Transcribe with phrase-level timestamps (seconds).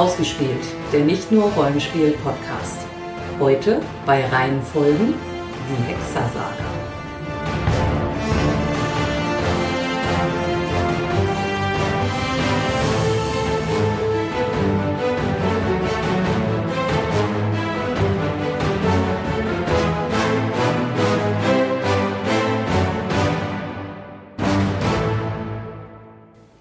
[0.00, 2.86] Ausgespielt, der nicht nur Rollenspiel-Podcast.
[3.38, 5.12] Heute bei Reihenfolgen
[5.68, 6.64] die Hexersaga.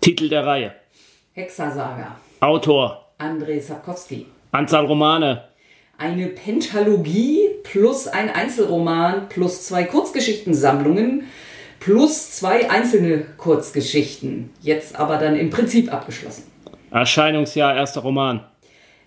[0.02, 0.76] Titel der Reihe.
[1.31, 2.17] Hexersaga.
[2.42, 3.09] Autor.
[3.20, 4.28] Andrei Sapkowski.
[4.54, 5.44] Anzahl Romane.
[5.98, 11.26] Eine Pentalogie plus ein Einzelroman plus zwei Kurzgeschichtensammlungen
[11.82, 14.52] plus zwei einzelne Kurzgeschichten.
[14.62, 16.44] Jetzt aber dann im Prinzip abgeschlossen.
[16.92, 18.45] Erscheinungsjahr erster Roman.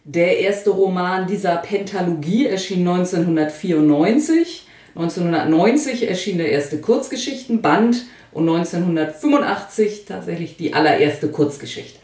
[0.04, 4.66] Der erste Roman dieser Pentalogie erschien 1994.
[4.94, 12.00] 1990 erschien der erste Kurzgeschichtenband und 1985 tatsächlich die allererste Kurzgeschichte.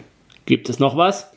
[0.46, 1.30] Gibt es noch was?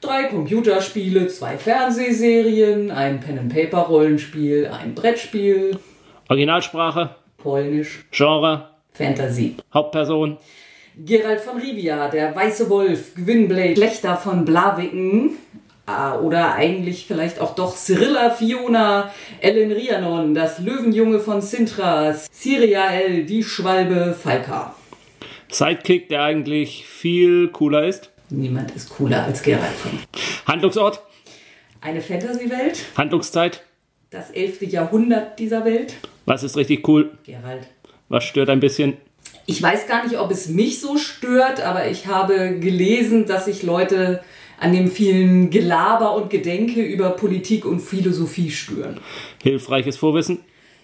[0.00, 5.78] Drei Computerspiele, zwei Fernsehserien, ein Pen-and-Paper-Rollenspiel, ein Brettspiel,
[6.28, 7.16] Originalsprache.
[7.38, 8.68] Polnisch, Genre.
[8.92, 9.56] Fantasy.
[9.72, 10.36] Hauptperson.
[10.96, 15.30] Gerald von Rivia, der Weiße Wolf, Gwynblade, Schlechter von Blaviken.
[15.86, 23.24] Ah, Oder eigentlich vielleicht auch doch Cyrilla Fiona, Ellen Rhiannon, das Löwenjunge von Sintra, Siriael,
[23.24, 24.74] die Schwalbe, Falka.
[25.50, 28.10] Sidekick, der eigentlich viel cooler ist.
[28.30, 29.98] Niemand ist cooler als Gerald von.
[30.46, 31.00] Handlungsort.
[31.80, 33.62] Eine Fantasy-Welt, Handlungszeit.
[34.10, 35.94] das elfte Jahrhundert dieser Welt.
[36.26, 37.16] Was ist richtig cool?
[37.24, 37.68] Gerald.
[38.08, 38.96] Was stört ein bisschen?
[39.46, 43.62] Ich weiß gar nicht, ob es mich so stört, aber ich habe gelesen, dass sich
[43.62, 44.22] Leute
[44.60, 48.98] an dem vielen Gelaber und Gedenke über Politik und Philosophie stören.
[49.42, 50.40] Hilfreiches Vorwissen.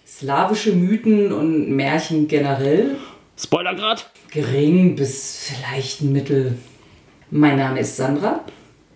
[0.07, 2.95] Slawische Mythen und Märchen generell
[3.37, 4.09] Spoilergrad.
[4.31, 6.57] gering bis vielleicht ein Mittel.
[7.35, 8.45] Mein Name ist Sandra.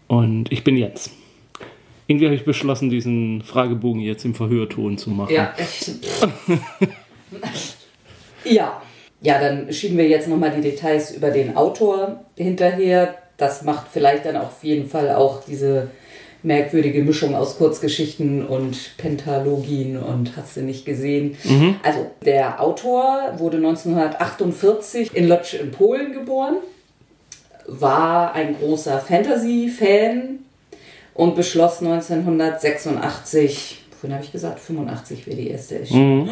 [0.07, 1.09] Und ich bin Jens.
[2.07, 5.33] Irgendwie habe ich beschlossen, diesen Fragebogen jetzt im Verhörton zu machen.
[5.33, 5.91] Ja, ich,
[8.55, 8.81] ja.
[9.19, 13.15] Ja, dann schieben wir jetzt nochmal die Details über den Autor hinterher.
[13.35, 15.89] Das macht vielleicht dann auf jeden Fall auch diese
[16.41, 21.35] merkwürdige Mischung aus Kurzgeschichten und Pentalogien und hast du nicht gesehen.
[21.83, 26.55] Also der Autor wurde 1948 in Lodz in Polen geboren,
[27.71, 30.39] war ein großer Fantasy-Fan
[31.13, 36.29] und beschloss 1986, vorhin habe ich gesagt, 85 wäre die erste erschienen.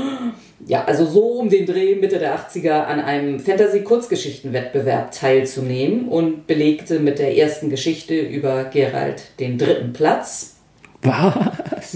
[0.65, 6.99] Ja, also so um den Dreh Mitte der 80er an einem Fantasy-Kurzgeschichtenwettbewerb teilzunehmen und belegte
[6.99, 10.55] mit der ersten Geschichte über Gerald den dritten Platz.
[11.01, 11.95] Was?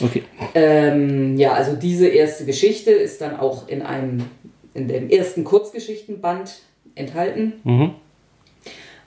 [0.00, 0.22] Okay.
[0.54, 4.24] Ähm, ja, also diese erste Geschichte ist dann auch in einem,
[4.72, 6.60] in dem ersten Kurzgeschichtenband
[6.94, 7.54] enthalten.
[7.64, 7.94] Mhm.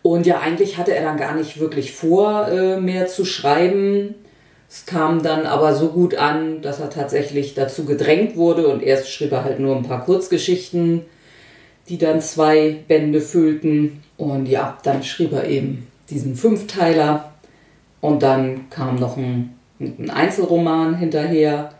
[0.07, 4.15] Und ja, eigentlich hatte er dann gar nicht wirklich vor, äh, mehr zu schreiben.
[4.69, 9.11] Es kam dann aber so gut an, dass er tatsächlich dazu gedrängt wurde und erst
[9.11, 11.01] schrieb er halt nur ein paar Kurzgeschichten,
[11.89, 14.01] die dann zwei Bände füllten.
[14.15, 17.33] Und ja, dann schrieb er eben diesen Fünfteiler
[17.99, 21.71] und dann kam noch ein, ein Einzelroman hinterher.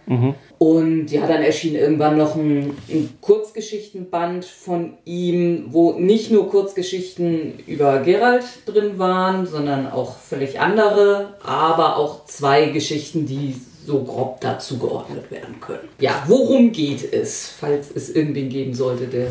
[0.60, 7.60] Und ja, dann erschien irgendwann noch ein, ein Kurzgeschichtenband von ihm, wo nicht nur Kurzgeschichten
[7.68, 14.42] über Gerald drin waren, sondern auch völlig andere, aber auch zwei Geschichten, die so grob
[14.42, 15.88] dazu geordnet werden können.
[16.00, 19.28] Ja, worum geht es, falls es irgendwen geben sollte, der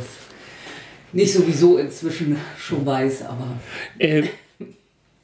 [1.13, 3.59] nicht sowieso inzwischen schon weiß, aber
[3.99, 4.25] Äh,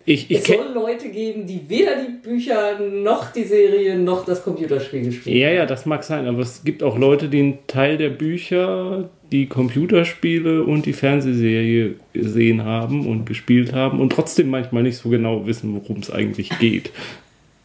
[0.05, 4.43] ich ich es soll Leute geben, die weder die Bücher noch die Serie noch das
[4.43, 7.99] Computerspiel gespielt Ja, ja, das mag sein, aber es gibt auch Leute, die einen Teil
[7.99, 14.83] der Bücher, die Computerspiele und die Fernsehserie gesehen haben und gespielt haben und trotzdem manchmal
[14.83, 16.91] nicht so genau wissen, worum es eigentlich geht.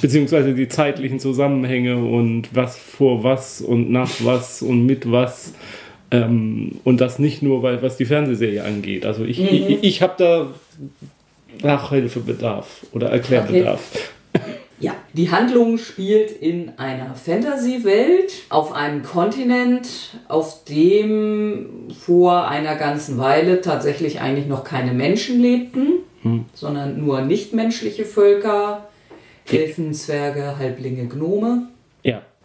[0.02, 5.54] Beziehungsweise die zeitlichen Zusammenhänge und was vor was und nach was und mit was.
[6.12, 9.06] Ähm, und das nicht nur, weil, was die Fernsehserie angeht.
[9.06, 10.54] Also ich, ich, ich habe da
[11.62, 13.82] Nachhilfebedarf oder Erklärbedarf.
[14.80, 19.88] Ja, die Handlung spielt in einer Fantasy-Welt auf einem Kontinent,
[20.28, 26.00] auf dem vor einer ganzen Weile tatsächlich eigentlich noch keine Menschen lebten,
[26.54, 28.90] sondern nur nichtmenschliche Völker,
[29.50, 31.68] Elfen, Zwerge, Halblinge, Gnome.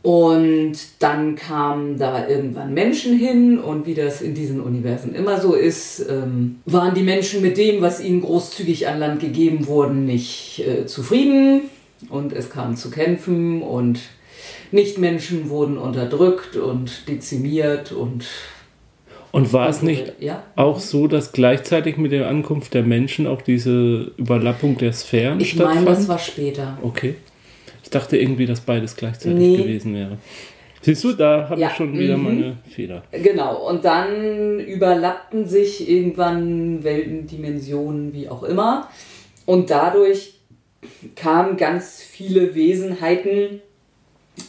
[0.03, 5.55] Und dann kamen da irgendwann Menschen hin und wie das in diesen Universen immer so
[5.55, 10.61] ist, ähm, waren die Menschen mit dem, was ihnen großzügig an Land gegeben wurden, nicht
[10.67, 11.63] äh, zufrieden
[12.11, 13.99] und es kam zu Kämpfen und
[14.71, 18.25] Nichtmenschen wurden unterdrückt und dezimiert und
[19.33, 20.43] Und war es nicht Ja.
[20.57, 25.51] auch so, dass gleichzeitig mit der Ankunft der Menschen auch diese Überlappung der Sphären Ich
[25.51, 25.85] stattfand?
[25.85, 26.79] meine, das war später.
[26.83, 27.17] okay.
[27.89, 29.57] Ich dachte irgendwie, dass beides gleichzeitig Nee.
[29.57, 30.19] gewesen wäre.
[30.83, 32.23] Siehst du, da habe Ja, ich schon wieder mhm.
[32.23, 33.03] meine Fehler.
[33.13, 38.91] Genau, und dann überlappten sich irgendwann Welten, Dimensionen, wie auch immer.
[39.47, 40.35] Und dadurch
[41.17, 43.63] kamen ganz viele Wesenheiten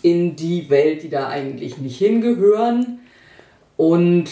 [0.02, 2.99] in die Welt, die da eigentlich nicht hingehören.
[3.80, 4.26] Und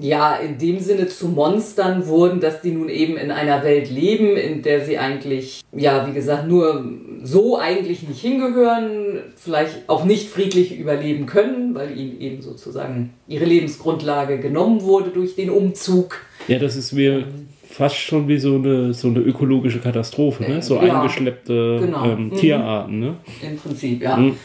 [0.00, 4.34] ja, in dem Sinne zu Monstern wurden, dass die nun eben in einer Welt leben,
[4.34, 6.82] in der sie eigentlich, ja, wie gesagt, nur
[7.22, 13.44] so eigentlich nicht hingehören, vielleicht auch nicht friedlich überleben können, weil ihnen eben sozusagen ihre
[13.44, 16.22] Lebensgrundlage genommen wurde durch den Umzug.
[16.48, 17.24] Ja, das ist mir
[17.68, 20.62] fast schon wie so eine, so eine ökologische Katastrophe, ne?
[20.62, 22.06] So Ja, eingeschleppte genau.
[22.06, 22.36] ähm, Mhm.
[22.36, 23.16] Tierarten, ne?
[23.46, 24.16] Im Prinzip, ja.
[24.16, 24.38] Mhm.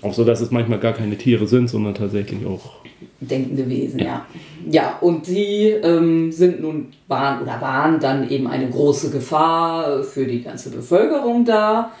[0.00, 2.76] Auch so, dass es manchmal gar keine Tiere sind, sondern tatsächlich auch.
[3.20, 4.26] Denkende Wesen, ja.
[4.70, 10.26] Ja, und die ähm, sind nun, waren oder waren dann eben eine große Gefahr für
[10.26, 11.92] die ganze Bevölkerung da.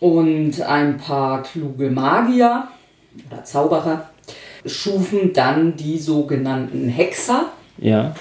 [0.00, 2.68] Und ein paar kluge Magier
[3.30, 4.10] oder Zauberer
[4.64, 7.46] schufen dann die sogenannten Hexer.
[7.78, 8.14] Ja.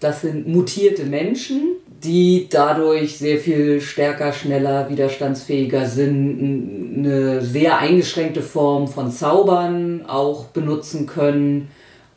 [0.00, 8.42] Das sind mutierte Menschen, die dadurch sehr viel stärker, schneller, widerstandsfähiger sind, eine sehr eingeschränkte
[8.42, 11.68] Form von Zaubern auch benutzen können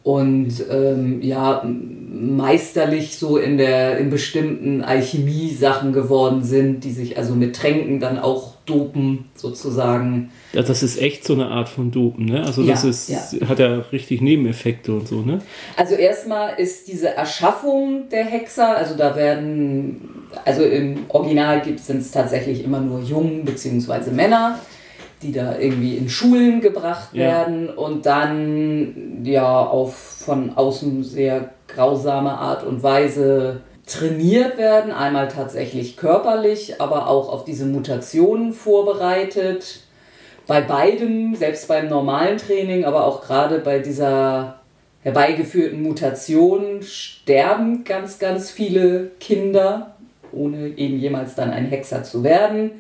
[0.04, 7.34] und ähm, ja, meisterlich so in der in bestimmten Alchemie-Sachen geworden sind, die sich also
[7.34, 10.32] mit Tränken dann auch dopen sozusagen.
[10.54, 12.44] Ja, das ist echt so eine Art von Dopen, ne?
[12.44, 13.48] Also das Ja, ist, ja.
[13.50, 15.42] hat ja richtig Nebeneffekte und so, ne?
[15.78, 22.12] Also erstmal ist diese Erschaffung der Hexer, also da werden, also im Original sind es
[22.12, 24.12] tatsächlich immer nur Jungen bzw.
[24.12, 24.60] Männer,
[25.22, 27.22] die da irgendwie in Schulen gebracht Ja.
[27.28, 35.28] werden und dann ja auf von außen sehr grausame Art und Weise trainiert werden, einmal
[35.28, 39.82] tatsächlich körperlich, aber auch auf diese Mutationen vorbereitet.
[40.48, 44.60] Bei beidem, selbst beim normalen Training, aber auch gerade bei dieser
[45.04, 49.96] herbeigeführten Mutation sterben ganz, ganz viele Kinder,
[50.32, 52.72] ohne eben jemals dann ein Hexer zu werden.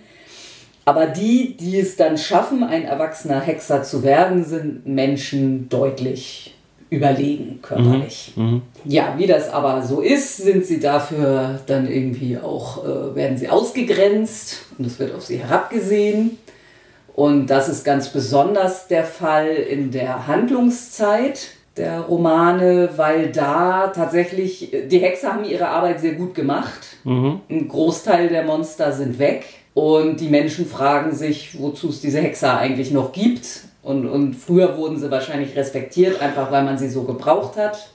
[0.85, 6.54] Aber die, die es dann schaffen, ein erwachsener Hexer zu werden, sind Menschen deutlich
[6.95, 8.33] überlegen körperlich.
[8.35, 8.61] Mhm.
[8.83, 13.49] Ja, wie das aber so ist, sind sie dafür dann irgendwie auch, äh, werden sie
[13.49, 16.37] ausgegrenzt und es wird auf sie herabgesehen.
[17.13, 24.71] Und das ist ganz besonders der Fall in der Handlungszeit der Romane, weil da tatsächlich,
[24.89, 26.97] die Hexer haben ihre Arbeit sehr gut gemacht.
[27.03, 27.41] Mhm.
[27.49, 32.57] Ein Großteil der Monster sind weg und die Menschen fragen sich, wozu es diese Hexer
[32.57, 33.45] eigentlich noch gibt.
[33.85, 37.91] Und, und früher wurden sie wahrscheinlich respektiert, einfach weil man sie so gebraucht hat.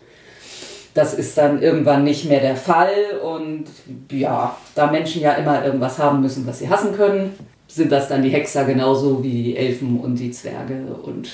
[0.95, 3.19] Das ist dann irgendwann nicht mehr der Fall.
[3.25, 3.65] Und
[4.13, 8.23] ja, da Menschen ja immer irgendwas haben müssen, was sie hassen können, sind das dann
[8.23, 10.95] die Hexer genauso wie die Elfen und die Zwerge.
[11.03, 11.29] Und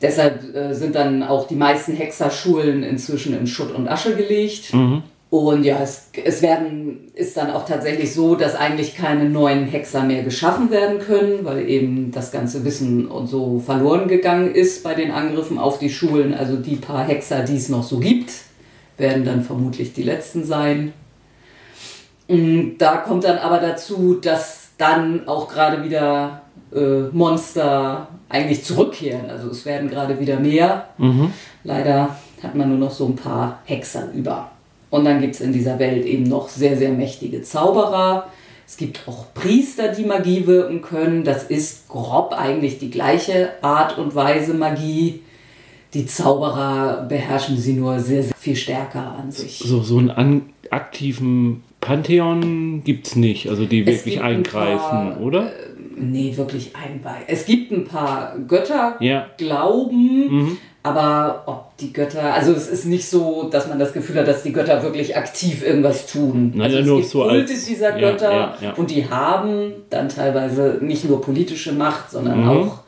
[0.00, 4.72] deshalb äh, sind dann auch die meisten Hexerschulen inzwischen in Schutt und Asche gelegt.
[4.72, 5.02] Mhm.
[5.32, 10.02] Und ja, es, es werden, ist dann auch tatsächlich so, dass eigentlich keine neuen Hexer
[10.02, 14.92] mehr geschaffen werden können, weil eben das ganze Wissen und so verloren gegangen ist bei
[14.92, 16.34] den Angriffen auf die Schulen.
[16.34, 18.30] Also die paar Hexer, die es noch so gibt,
[18.98, 20.92] werden dann vermutlich die letzten sein.
[22.28, 26.42] Und Da kommt dann aber dazu, dass dann auch gerade wieder
[26.74, 29.30] äh, Monster eigentlich zurückkehren.
[29.30, 30.88] Also es werden gerade wieder mehr.
[30.98, 31.32] Mhm.
[31.64, 34.51] Leider hat man nur noch so ein paar Hexer über.
[34.92, 38.26] Und dann gibt es in dieser Welt eben noch sehr, sehr mächtige Zauberer.
[38.66, 41.24] Es gibt auch Priester, die Magie wirken können.
[41.24, 45.20] Das ist grob eigentlich die gleiche Art und Weise Magie.
[45.94, 49.60] Die Zauberer beherrschen sie nur sehr, sehr viel stärker an sich.
[49.64, 55.20] So, so einen aktiven Pantheon gibt es nicht, also die wirklich gibt ein eingreifen, paar,
[55.22, 55.52] oder?
[55.96, 57.24] Nee, wirklich einweihen.
[57.28, 59.26] Es gibt ein paar Götter, Ja.
[59.38, 60.58] Glauben, Mhm.
[60.82, 64.42] aber ob die Götter, also es ist nicht so, dass man das Gefühl hat, dass
[64.42, 66.52] die Götter wirklich aktiv irgendwas tun.
[66.54, 68.72] Nein, also ja, es nur gibt so als- dieser Götter ja, ja.
[68.74, 72.48] und die haben dann teilweise nicht nur politische Macht, sondern Mhm.
[72.48, 72.78] auch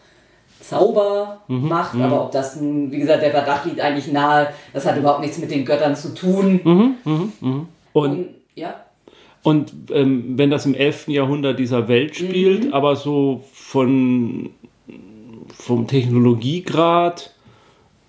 [0.61, 5.39] Zaubermacht, aber ob das, wie gesagt, der Verdacht liegt eigentlich nahe, das hat überhaupt nichts
[5.39, 6.61] mit den Göttern zu tun.
[6.65, 7.67] Mhm, mhm, mhm.
[7.93, 8.75] Und, Und, ja,
[9.43, 11.09] und ähm, wenn das im 11.
[11.09, 12.73] Jahrhundert dieser Welt spielt, Mhm.
[12.75, 14.51] aber so von
[15.57, 17.34] vom Technologiegrad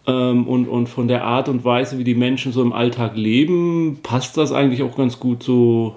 [0.07, 3.99] ähm, und, und von der Art und Weise, wie die Menschen so im Alltag leben,
[4.03, 5.95] passt das eigentlich auch ganz gut so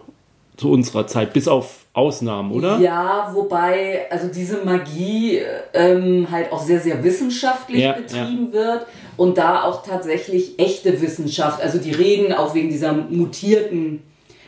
[0.56, 1.32] zu unserer Zeit.
[1.32, 2.78] Bis auf Ausnahmen, oder?
[2.78, 5.40] Ja, wobei, also diese Magie
[5.74, 8.86] ähm, halt auch sehr, sehr wissenschaftlich Ja, betrieben wird
[9.16, 14.02] und da auch tatsächlich echte Wissenschaft, also die reden auch wegen dieser mutierten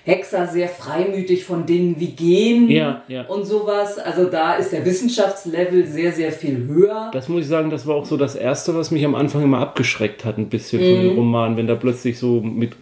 [0.04, 3.23] Hexer sehr freimütig von Dingen wie Gen Ja, ja.
[3.26, 3.99] und sowas.
[3.99, 7.11] Also da ist der Wissenschaftslevel sehr, sehr viel höher.
[7.12, 9.59] Das muss ich sagen, das war auch so das Erste, was mich am Anfang immer
[9.59, 11.09] abgeschreckt hat, ein bisschen von Mhm.
[11.11, 12.73] dem Roman, wenn da plötzlich so mit,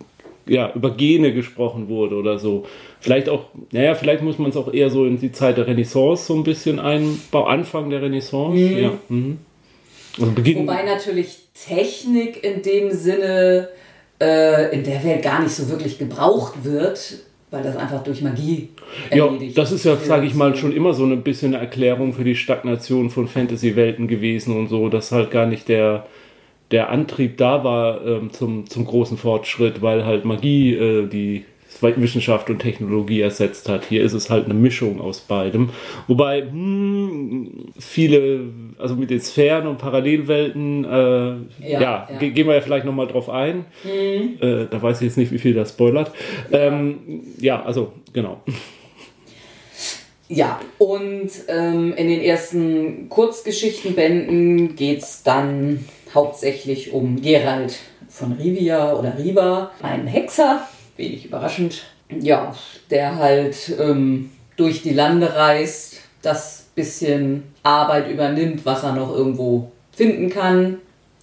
[0.47, 2.65] ja, über Gene gesprochen wurde oder so.
[3.01, 6.25] Vielleicht auch, naja, vielleicht muss man es auch eher so in die Zeit der Renaissance
[6.27, 8.93] so ein bisschen einbauen, Anfang der Renaissance, ja.
[9.09, 9.39] Mhm.
[10.21, 13.69] Also Wobei natürlich Technik in dem Sinne
[14.21, 17.19] äh, in der Welt gar nicht so wirklich gebraucht wird,
[17.51, 18.69] weil das einfach durch Magie
[19.11, 22.13] ja, erledigt das ist ja, sage ich mal, schon immer so ein bisschen eine Erklärung
[22.13, 26.07] für die Stagnation von Fantasy-Welten gewesen und so, dass halt gar nicht der,
[26.71, 31.45] der Antrieb da war ähm, zum, zum großen Fortschritt, weil halt Magie äh, die
[31.81, 33.85] Wissenschaft und Technologie ersetzt hat.
[33.85, 35.71] Hier ist es halt eine Mischung aus beidem.
[36.07, 38.41] Wobei hm, viele,
[38.79, 41.39] also mit den Sphären und Parallelwelten, äh, ja,
[41.81, 42.19] Ja, ja.
[42.19, 43.65] ge- gehen wir ja vielleicht nochmal drauf ein.
[43.85, 46.11] Äh, da weiß ich jetzt nicht, wie viel das spoilert.
[46.51, 46.99] Ähm,
[47.39, 48.41] ja, also genau.
[50.31, 55.85] Ja, und ähm, in den ersten Kurzgeschichtenbänden geht es dann
[56.15, 60.67] hauptsächlich um Gerald von Rivia oder Riva, einen Hexer,
[60.99, 61.85] wenig überraschend,
[62.21, 62.55] ja,
[62.91, 69.73] der halt ähm, durch die Lande reist, das bisschen Arbeit übernimmt, was er noch irgendwo
[69.93, 70.79] finden kann.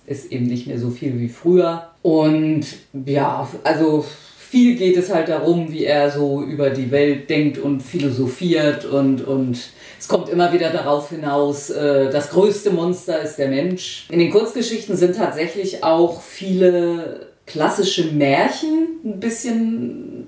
[0.06, 1.90] Ist eben nicht mehr so viel wie früher.
[2.02, 2.66] Und
[3.06, 4.06] ja, also
[4.38, 9.26] viel geht es halt darum, wie er so über die Welt denkt und philosophiert und,
[9.26, 9.58] und
[9.98, 14.06] es kommt immer wieder darauf hinaus, äh, das größte Monster ist der Mensch.
[14.10, 20.28] In den Kurzgeschichten sind tatsächlich auch viele klassische Märchen ein bisschen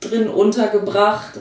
[0.00, 1.40] drin untergebracht.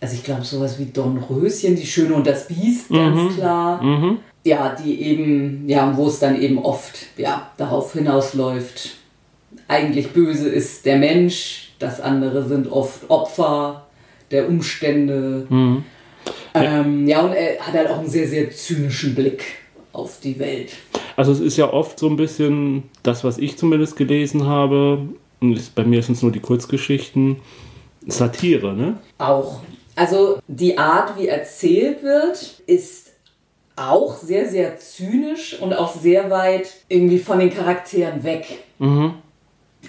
[0.00, 3.82] Also ich glaube sowas wie Dornröschen, die Schöne und das Biest, ganz klar.
[3.82, 4.18] Mhm.
[4.44, 8.96] Ja, die eben, ja, wo es dann eben oft, ja, darauf hinausläuft,
[9.68, 13.86] eigentlich böse ist der Mensch, das andere sind oft Opfer
[14.32, 15.46] der Umstände.
[15.48, 15.84] Mhm.
[16.54, 19.44] Ähm, ja, und er hat halt auch einen sehr, sehr zynischen Blick
[19.92, 20.72] auf die Welt.
[21.16, 24.98] Also es ist ja oft so ein bisschen das, was ich zumindest gelesen habe,
[25.40, 27.40] und bei mir sind es nur die Kurzgeschichten,
[28.06, 28.98] Satire, ne?
[29.18, 29.60] Auch.
[29.94, 33.10] Also die Art, wie erzählt wird, ist
[33.76, 38.46] auch sehr, sehr zynisch und auch sehr weit irgendwie von den Charakteren weg.
[38.78, 39.14] Mhm.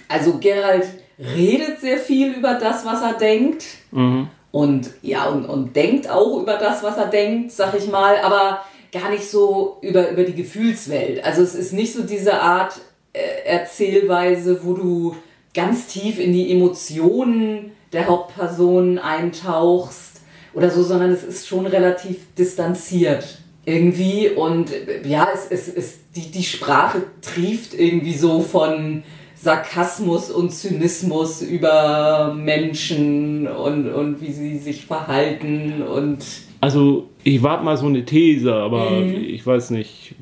[0.08, 0.86] Also Gerald
[1.20, 3.66] redet sehr viel über das, was er denkt.
[3.92, 4.28] Mhm.
[4.52, 8.62] Und ja, und, und denkt auch über das, was er denkt, sag ich mal, aber
[8.94, 11.24] gar nicht so über, über die Gefühlswelt.
[11.26, 12.80] Also es ist nicht so diese Art
[13.12, 15.16] äh, Erzählweise, wo du
[15.54, 20.22] ganz tief in die Emotionen der Hauptperson eintauchst
[20.54, 26.00] oder so, sondern es ist schon relativ distanziert irgendwie und äh, ja, es, es, es,
[26.16, 29.04] die, die Sprache trieft irgendwie so von
[29.36, 36.20] Sarkasmus und Zynismus über Menschen und, und wie sie sich verhalten und
[36.62, 39.24] Also ich warte mal so eine These, aber Mhm.
[39.24, 40.16] ich weiß nicht,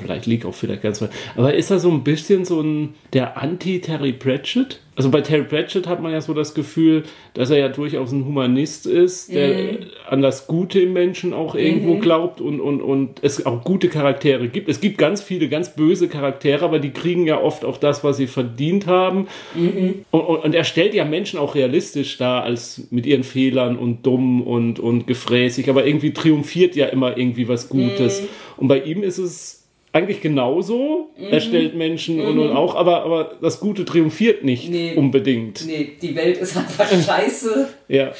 [0.00, 1.10] vielleicht liegt auch vielleicht ganz weit.
[1.36, 4.80] Aber ist er so ein bisschen so ein der Anti-Terry Pratchett?
[4.94, 8.26] Also bei Terry Pratchett hat man ja so das Gefühl, dass er ja durchaus ein
[8.26, 9.76] Humanist ist, der Mhm.
[10.10, 14.48] an das Gute im Menschen auch irgendwo glaubt und, und, und es auch gute Charaktere
[14.48, 14.68] gibt.
[14.68, 18.18] Es gibt ganz viele ganz böse Charaktere, aber die kriegen ja oft auch das, was
[18.18, 19.28] sie verdient haben.
[19.54, 24.04] Und, und, und er stellt ja Menschen auch realistisch dar, als mit ihren Fehlern und
[24.04, 26.41] dumm und, und gefräßig, aber irgendwie triumphiert
[26.74, 28.22] ja immer irgendwie was Gutes.
[28.56, 31.10] Und bei ihm ist es eigentlich genauso.
[31.30, 34.94] Er stellt Menschen und, und auch, aber, aber das Gute triumphiert nicht Nee.
[34.96, 35.66] unbedingt.
[35.66, 37.68] nee, die Welt ist einfach scheiße.
[37.88, 38.12] Ja.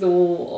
[0.00, 0.08] So,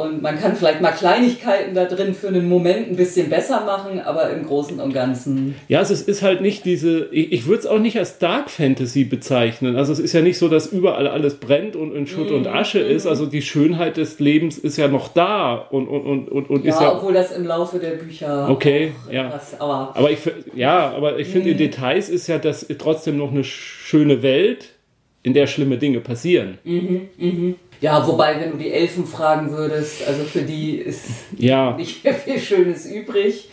[0.04, 4.00] und man kann vielleicht mal Kleinigkeiten da drin für einen Moment ein bisschen besser machen,
[4.00, 5.56] aber im Großen und Ganzen.
[5.66, 8.48] Ja, also es ist halt nicht diese, ich, ich würde es auch nicht als Dark
[8.48, 9.76] Fantasy bezeichnen.
[9.76, 12.78] Also es ist ja nicht so, dass überall alles brennt und in Schutt und Asche
[12.78, 13.06] ist.
[13.06, 16.74] Also die Schönheit des Lebens ist ja noch da und, und, und, und, und Ja,
[16.74, 16.96] ist ja.
[16.96, 18.48] obwohl das im Laufe der Bücher.
[18.48, 19.26] Okay, ja.
[19.26, 20.18] etwas, aber Aber ich,
[20.54, 24.70] ja, aber ich finde, in Details ist ja das trotzdem noch eine schöne Welt,
[25.24, 26.58] in der schlimme Dinge passieren.
[27.80, 31.04] Ja, wobei, wenn du die Elfen fragen würdest, also für die ist
[31.36, 33.48] Ja, nicht mehr viel Schönes übrig.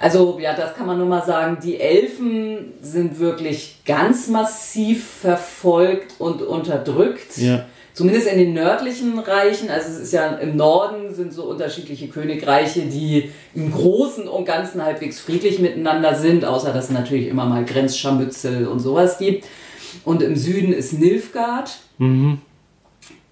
[0.00, 1.58] Also, ja, das kann man nur mal sagen.
[1.62, 7.36] Die Elfen sind wirklich ganz massiv verfolgt und unterdrückt.
[7.36, 7.66] Ja.
[7.92, 9.70] Zumindest in den nördlichen Reichen.
[9.70, 14.84] Also, es ist ja im Norden sind so unterschiedliche Königreiche, die im Großen und Ganzen
[14.84, 19.44] halbwegs friedlich miteinander sind, außer dass es natürlich immer mal Grenzscharmützel und sowas gibt.
[20.04, 21.70] Und im Süden ist Nilfgaard.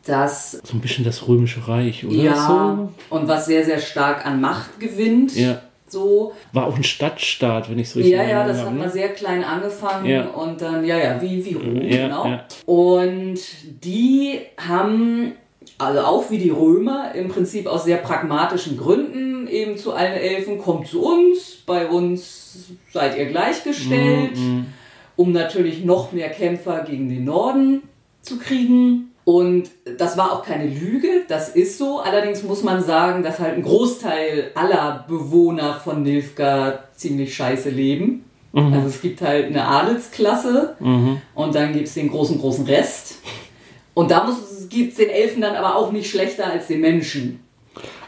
[0.04, 2.14] Das So ein bisschen das Römische Reich, oder?
[2.14, 5.30] ja und was sehr, sehr stark an Macht gewinnt.
[5.32, 5.40] So?
[5.40, 5.62] Ja.
[5.88, 6.32] So.
[6.54, 8.78] War auch ein Stadtstaat, wenn ich es richtig Ja, ja, das erinnere, hat ne?
[8.80, 10.24] mal sehr klein angefangen Ja.
[10.28, 12.26] und dann, ja, ja, wie, wie Rom, Ja, genau.
[12.26, 12.44] ja.
[12.64, 13.38] Und
[13.84, 15.32] die haben,
[15.76, 20.56] also auch wie die Römer, im Prinzip aus sehr pragmatischen Gründen eben zu allen Elfen,
[20.58, 24.66] kommt zu uns, bei uns seid ihr gleichgestellt, Mhm,
[25.16, 27.82] um natürlich noch mehr Kämpfer gegen den Norden
[28.22, 29.11] zu kriegen.
[29.24, 32.00] Und das war auch keine Lüge, das ist so.
[32.00, 38.24] Allerdings muss man sagen, dass halt ein Großteil aller Bewohner von Nilfgaard ziemlich scheiße leben.
[38.54, 40.76] Also es gibt halt eine Adelsklasse
[41.34, 43.16] und dann gibt es den großen, großen Rest.
[43.94, 44.28] Und da
[44.68, 47.41] gibt es den Elfen dann aber auch nicht schlechter als den Menschen.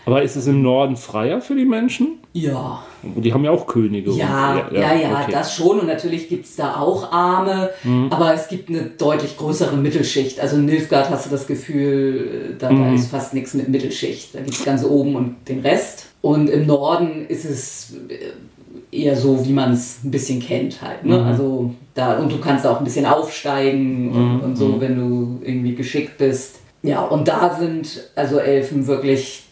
[0.06, 2.18] Aber ist es im Norden freier für die Menschen?
[2.34, 2.82] Ja.
[3.02, 4.10] Die haben ja auch Könige.
[4.10, 5.32] und- Ja, ja, ja, okay.
[5.32, 5.80] das schon.
[5.80, 7.70] Und natürlich gibt es da auch Arme,
[8.10, 10.40] aber es gibt eine deutlich größere Mittelschicht.
[10.40, 14.34] Also in Nilfgaard hast du das Gefühl, da, da ist fast nichts mit Mittelschicht.
[14.34, 16.06] Da gibt es ganz oben und den Rest.
[16.22, 21.04] Und im Norden ist es äh, eher so, wie man es ein bisschen kennt halt.
[21.04, 21.22] Ne?
[21.24, 25.74] Also da, und du kannst auch ein bisschen aufsteigen und, und so, wenn du irgendwie
[25.74, 26.56] geschickt bist.
[26.82, 29.44] Ja, und da sind also Elfen wirklich,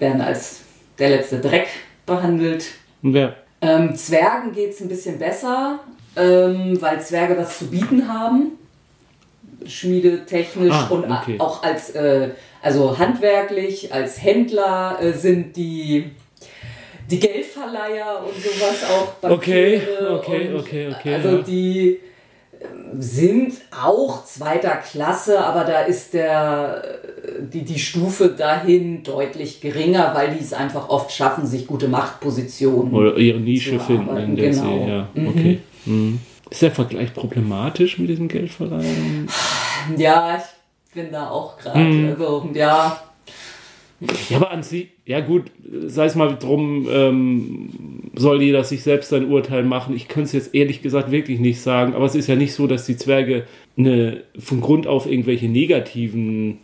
[0.00, 0.60] werden als
[0.98, 1.68] der letzte Dreck
[2.06, 2.66] behandelt.
[3.02, 3.36] Wer?
[3.60, 5.80] Ähm, Zwergen geht es ein bisschen besser,
[6.16, 8.52] ähm, weil Zwerge was zu bieten haben.
[9.66, 11.34] Schmiedetechnisch Ah, und okay.
[11.38, 12.30] auch als, äh,
[12.62, 16.12] also handwerklich, als Händler äh, sind die,
[17.10, 21.42] die Geldverleiher und sowas auch Okay, Bankiere okay, und, okay, okay, Also ja.
[21.42, 22.00] die
[22.98, 26.82] sind auch zweiter Klasse, aber da ist der,
[27.40, 32.92] die, die Stufe dahin deutlich geringer, weil die es einfach oft schaffen, sich gute Machtpositionen
[32.92, 34.84] Oder ihre Nische Zu finden, in der genau.
[34.84, 35.58] sie, ja, okay.
[35.84, 36.20] Mhm.
[36.50, 39.28] Ist der Vergleich problematisch mit diesem Geldverleihen?
[39.96, 41.78] Ja, ich bin da auch gerade.
[41.78, 42.10] Mhm.
[42.10, 43.00] Also, ja.
[44.30, 45.50] Ja, aber an sich, ja gut,
[45.86, 47.70] sei es mal drum, ähm,
[48.14, 49.96] soll jeder sich selbst sein Urteil machen.
[49.96, 52.68] Ich könnte es jetzt ehrlich gesagt wirklich nicht sagen, aber es ist ja nicht so,
[52.68, 53.44] dass die Zwerge
[53.76, 56.58] eine, von Grund auf irgendwelche negativen,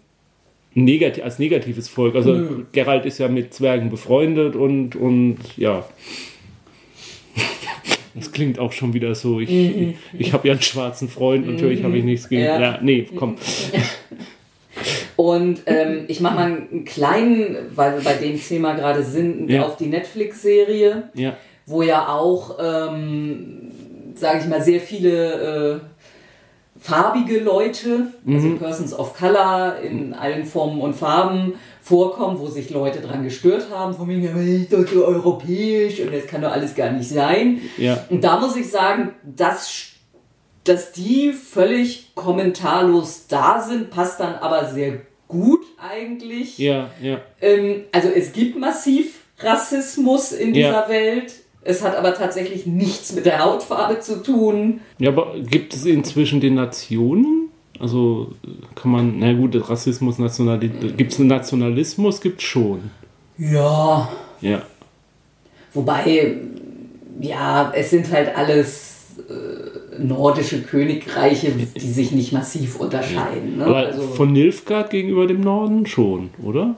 [0.75, 5.85] negati als negatives Volk, also Geralt ist ja mit Zwergen befreundet und, und ja.
[8.16, 9.40] Das klingt auch schon wieder so.
[9.40, 12.44] Ich, ich, ich habe ja einen schwarzen Freund, natürlich habe ich nichts gegen.
[12.44, 12.61] Ja.
[12.61, 12.79] Ja.
[12.81, 13.35] nee, komm.
[15.16, 19.64] Und ähm, ich mache mal einen kleinen, weil wir bei dem Thema gerade sind, Ja.
[19.64, 21.37] auf die Netflix-Serie, Ja.
[21.66, 23.70] wo ja auch, ähm,
[24.14, 25.81] sage ich mal, sehr viele äh,
[26.81, 33.00] farbige Leute, also Persons of Color in allen Formen und Farben vorkommen, wo sich Leute
[33.00, 37.61] dran gestört haben, von mir, so europäisch und das kann doch alles gar nicht sein.
[37.79, 38.05] Ja.
[38.11, 39.68] Und da muss ich sagen, dass,
[40.64, 46.59] dass die völlig kommentarlos da sind, passt dann aber sehr gut eigentlich.
[46.59, 47.20] Ja, ja.
[47.40, 50.88] Ähm, also es gibt massiv Rassismus in dieser Ja.
[50.88, 51.35] Welt.
[51.66, 54.81] Es hat aber tatsächlich nichts mit der Hautfarbe zu tun.
[54.98, 57.48] Ja, aber gibt es inzwischen den Nationen?
[57.81, 58.33] Also
[58.74, 62.20] kann man, na gut, Rassismus, Nationalität, gibt es einen Nationalismus?
[62.20, 62.90] Gibt es schon.
[63.38, 64.09] Ja.
[64.40, 64.62] Ja.
[65.72, 66.37] Wobei,
[67.20, 73.59] ja, es sind halt alles äh, nordische Königreiche, die sich nicht massiv unterscheiden.
[73.59, 73.66] Ne?
[73.66, 76.76] Aber Also, von Nilfgaard gegenüber dem Norden schon, oder?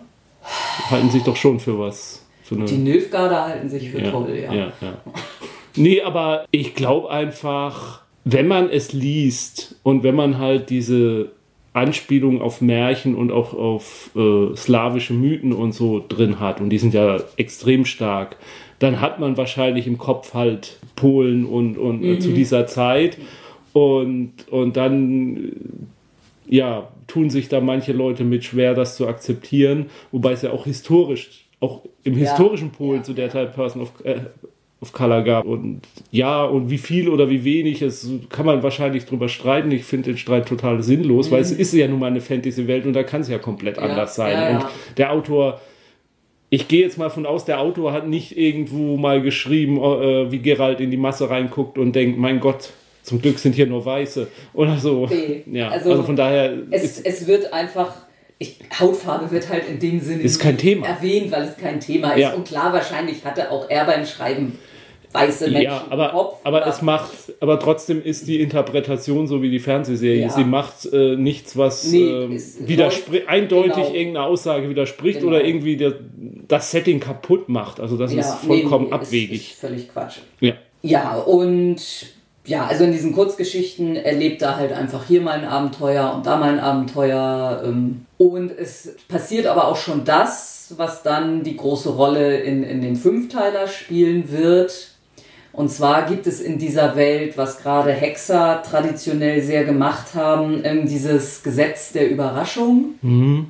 [0.91, 2.25] Halten sich doch schon für was.
[2.43, 4.53] Für die Nilfgaarder halten sich für ja, toll, ja.
[4.53, 4.97] ja, ja.
[5.75, 11.33] Nee, aber ich glaube einfach, wenn man es liest und wenn man halt diese
[11.73, 16.79] Anspielung auf Märchen und auch auf äh, slawische Mythen und so drin hat, und die
[16.79, 18.37] sind ja extrem stark,
[18.79, 23.19] dann hat man wahrscheinlich im Kopf halt Polen und, und äh, zu dieser Zeit.
[23.73, 25.37] Und, und dann,
[26.49, 30.51] äh, ja, tun sich da manche Leute mit schwer, das zu akzeptieren, wobei es ja
[30.51, 32.21] auch historisch, auch im Ja.
[32.21, 33.03] historischen Polen Ja.
[33.03, 34.17] zu der Zeit Person of, äh,
[34.81, 35.45] of Color gab.
[35.45, 39.71] Und ja, und wie viel oder wie wenig, es kann man wahrscheinlich drüber streiten.
[39.73, 42.93] Ich finde den Streit total sinnlos, weil es ist ja nun mal eine Fantasy-Welt und
[42.93, 44.37] da kann es ja komplett anders sein.
[44.37, 44.43] Mhm.
[44.43, 44.57] ja, ja.
[44.59, 44.67] Und
[44.99, 45.61] der Autor,
[46.51, 50.39] ich gehe jetzt mal von aus, der Autor hat nicht irgendwo mal geschrieben, äh, wie
[50.39, 52.71] Geralt in die Masse reinguckt und denkt, mein Gott,
[53.03, 55.07] zum Glück sind hier nur Weiße oder so.
[55.07, 57.95] Nee, Ja, also also, von daher Es, es wird einfach,
[58.39, 60.87] ich, Hautfarbe wird halt in dem Sinne Ist kein nicht Thema.
[60.87, 62.21] erwähnt, weil es kein Thema ist.
[62.21, 62.35] Ja.
[62.35, 64.59] Und klar, wahrscheinlich hatte auch er beim Schreiben
[65.17, 66.37] weiße Menschen ja, aber, Kopf.
[66.45, 70.23] aber es macht, aber trotzdem ist die Interpretation so wie die Fernsehserie.
[70.23, 70.29] Ja.
[70.31, 72.39] Sie macht äh, nichts, was Nee,
[72.77, 73.93] läuft- eindeutig genau.
[73.95, 75.31] irgendeiner Aussage widerspricht Genau.
[75.33, 75.95] oder irgendwie der,
[76.49, 77.81] das Setting kaputt macht.
[77.81, 79.33] Also das ja, ist vollkommen nee, nee, abwegig.
[79.43, 80.19] Ist, ist völlig Quatsch.
[80.41, 80.53] ja.
[80.83, 81.79] Ja, und
[82.45, 86.37] ja, also in diesen Kurzgeschichten erlebt er halt einfach hier mal ein Abenteuer und da
[86.37, 87.63] mal ein Abenteuer.
[87.67, 92.83] Ähm, und es passiert aber auch schon das, was dann die große Rolle in, in
[92.83, 94.91] dem Fünfteiler spielen wird.
[95.57, 100.87] Und zwar gibt es in dieser Welt, was gerade Hexer traditionell sehr gemacht haben, ähm,
[100.87, 102.97] dieses Gesetz der Überraschung.
[103.01, 103.47] Mhm.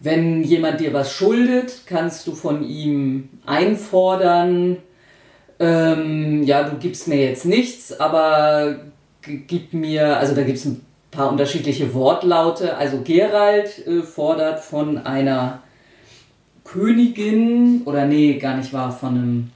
[0.00, 4.78] Wenn jemand dir was schuldet, kannst du von ihm einfordern,
[5.60, 8.80] ähm, ja, du gibst mir jetzt nichts, aber
[9.22, 12.76] gib mir, also da gibt es ein paar unterschiedliche Wortlaute.
[12.76, 15.62] Also Gerald äh, fordert von einer
[16.64, 19.50] Königin, oder nee, gar nicht wahr, von einem,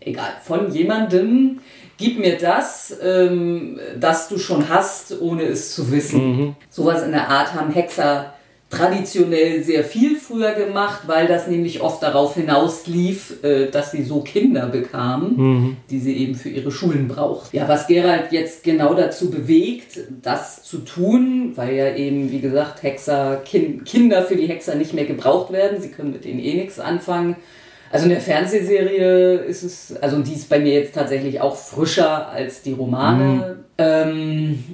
[0.00, 1.60] egal, von jemandem,
[1.96, 6.20] gib mir das, ähm, das du schon hast, ohne es zu wissen.
[6.26, 6.56] Mhm.
[6.70, 8.32] Sowas in der Art haben Hexer
[8.70, 14.20] traditionell sehr viel früher gemacht, weil das nämlich oft darauf hinauslief, äh, dass sie so
[14.20, 15.76] Kinder bekamen, mhm.
[15.90, 17.52] die sie eben für ihre Schulen braucht.
[17.52, 22.84] Ja, was Gerald jetzt genau dazu bewegt, das zu tun, weil ja eben, wie gesagt,
[22.84, 26.54] Hexer, kind, Kinder für die Hexer nicht mehr gebraucht werden, sie können mit denen eh
[26.54, 27.34] nichts anfangen.
[27.90, 32.28] Also in der Fernsehserie ist es, also die ist bei mir jetzt tatsächlich auch frischer
[32.28, 33.24] als die Romane.
[33.24, 33.64] Mhm.
[33.78, 34.64] Ähm,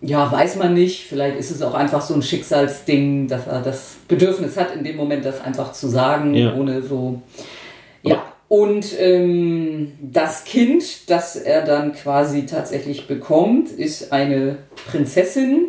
[0.00, 1.06] ja, weiß man nicht.
[1.06, 4.96] Vielleicht ist es auch einfach so ein Schicksalsding, dass er das Bedürfnis hat, in dem
[4.96, 6.54] Moment das einfach zu sagen, ja.
[6.54, 7.20] ohne so.
[8.02, 8.22] Ja.
[8.48, 14.58] Und ähm, das Kind, das er dann quasi tatsächlich bekommt, ist eine
[14.90, 15.66] Prinzessin,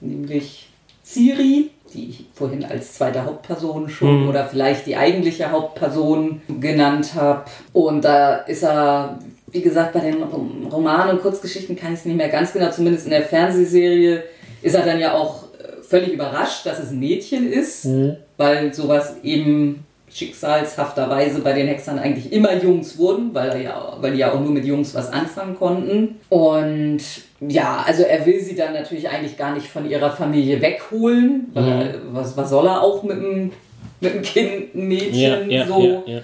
[0.00, 0.68] nämlich
[1.04, 4.28] Ciri, die ich vorhin als zweite Hauptperson schon mhm.
[4.28, 7.44] oder vielleicht die eigentliche Hauptperson genannt habe.
[7.72, 9.18] Und da ist er,
[9.50, 13.06] wie gesagt, bei den Romanen und Kurzgeschichten kann ich es nicht mehr ganz genau, zumindest
[13.06, 14.22] in der Fernsehserie
[14.62, 18.16] ist er dann ja auch äh, völlig überrascht, dass es ein Mädchen ist, mhm.
[18.36, 24.18] weil sowas eben schicksalshafterweise bei den Hexern eigentlich immer Jungs wurden, weil, ja, weil die
[24.18, 26.16] ja auch nur mit Jungs was anfangen konnten.
[26.28, 27.00] Und
[27.40, 31.98] ja, also er will sie dann natürlich eigentlich gar nicht von ihrer Familie wegholen, weil
[31.98, 32.14] mhm.
[32.14, 33.52] was, was soll er auch mit einem,
[34.00, 36.02] mit einem Kind, ein Mädchen ja, ja, so.
[36.06, 36.22] Ja,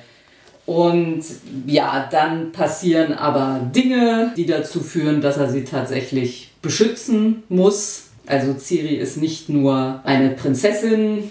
[0.67, 1.23] und
[1.67, 8.05] ja, dann passieren aber Dinge, die dazu führen, dass er sie tatsächlich beschützen muss.
[8.27, 11.31] Also Ciri ist nicht nur eine Prinzessin,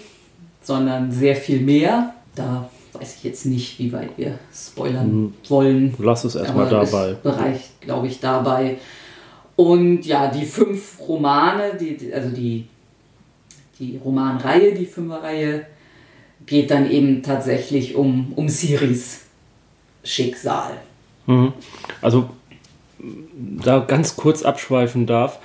[0.62, 2.14] sondern sehr viel mehr.
[2.36, 5.34] Da weiß ich jetzt nicht, wie weit wir spoilern hm.
[5.48, 5.94] wollen.
[5.98, 7.10] Lass es erstmal dabei.
[7.10, 8.76] Es bereicht, glaube ich, dabei.
[9.56, 12.66] Und ja, die fünf Romane, die, also die,
[13.78, 15.66] die Romanreihe, die Fünferreihe,
[16.46, 19.20] geht dann eben tatsächlich um, um Siris
[20.02, 20.72] Schicksal.
[21.26, 21.52] Mhm.
[22.02, 22.28] Also
[23.64, 25.38] da ganz kurz abschweifen darf,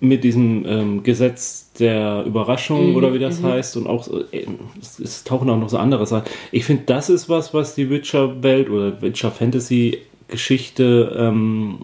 [0.00, 3.46] mit diesem ähm, Gesetz der Überraschung mhm, oder wie das mhm.
[3.46, 4.46] heißt und auch äh,
[4.80, 6.24] es, es, tauchen auch noch so andere Sachen.
[6.50, 11.78] Ich finde, das ist was, was die Witcher-Welt oder Witcher-Fantasy-Geschichte ähm,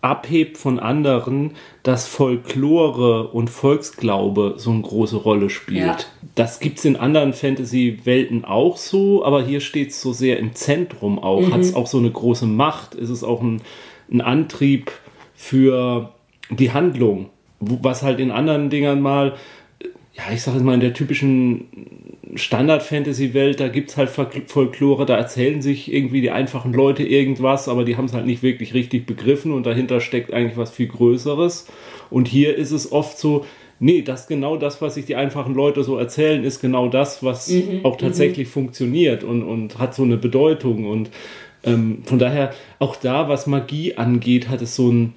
[0.00, 5.80] abhebt von anderen, dass Folklore und Volksglaube so eine große Rolle spielt.
[5.80, 5.96] Ja.
[6.34, 10.54] Das gibt es in anderen Fantasy-Welten auch so, aber hier steht es so sehr im
[10.54, 11.40] Zentrum auch.
[11.40, 11.52] Mhm.
[11.52, 12.94] Hat es auch so eine große Macht?
[12.94, 13.60] Ist es auch ein,
[14.10, 14.92] ein Antrieb
[15.34, 16.12] für
[16.50, 17.30] die Handlung?
[17.60, 19.34] Was halt in anderen Dingern mal,
[20.14, 21.66] ja, ich sage es mal, in der typischen
[22.34, 27.84] Standard-Fantasy-Welt, da gibt es halt Folklore, da erzählen sich irgendwie die einfachen Leute irgendwas, aber
[27.84, 31.66] die haben es halt nicht wirklich richtig begriffen und dahinter steckt eigentlich was viel Größeres.
[32.10, 33.44] Und hier ist es oft so,
[33.80, 37.48] nee, das genau das, was sich die einfachen Leute so erzählen, ist genau das, was
[37.48, 38.52] mhm, auch tatsächlich mhm.
[38.52, 40.86] funktioniert und, und hat so eine Bedeutung.
[40.86, 41.10] Und
[41.64, 45.14] ähm, von daher, auch da, was Magie angeht, hat es so einen,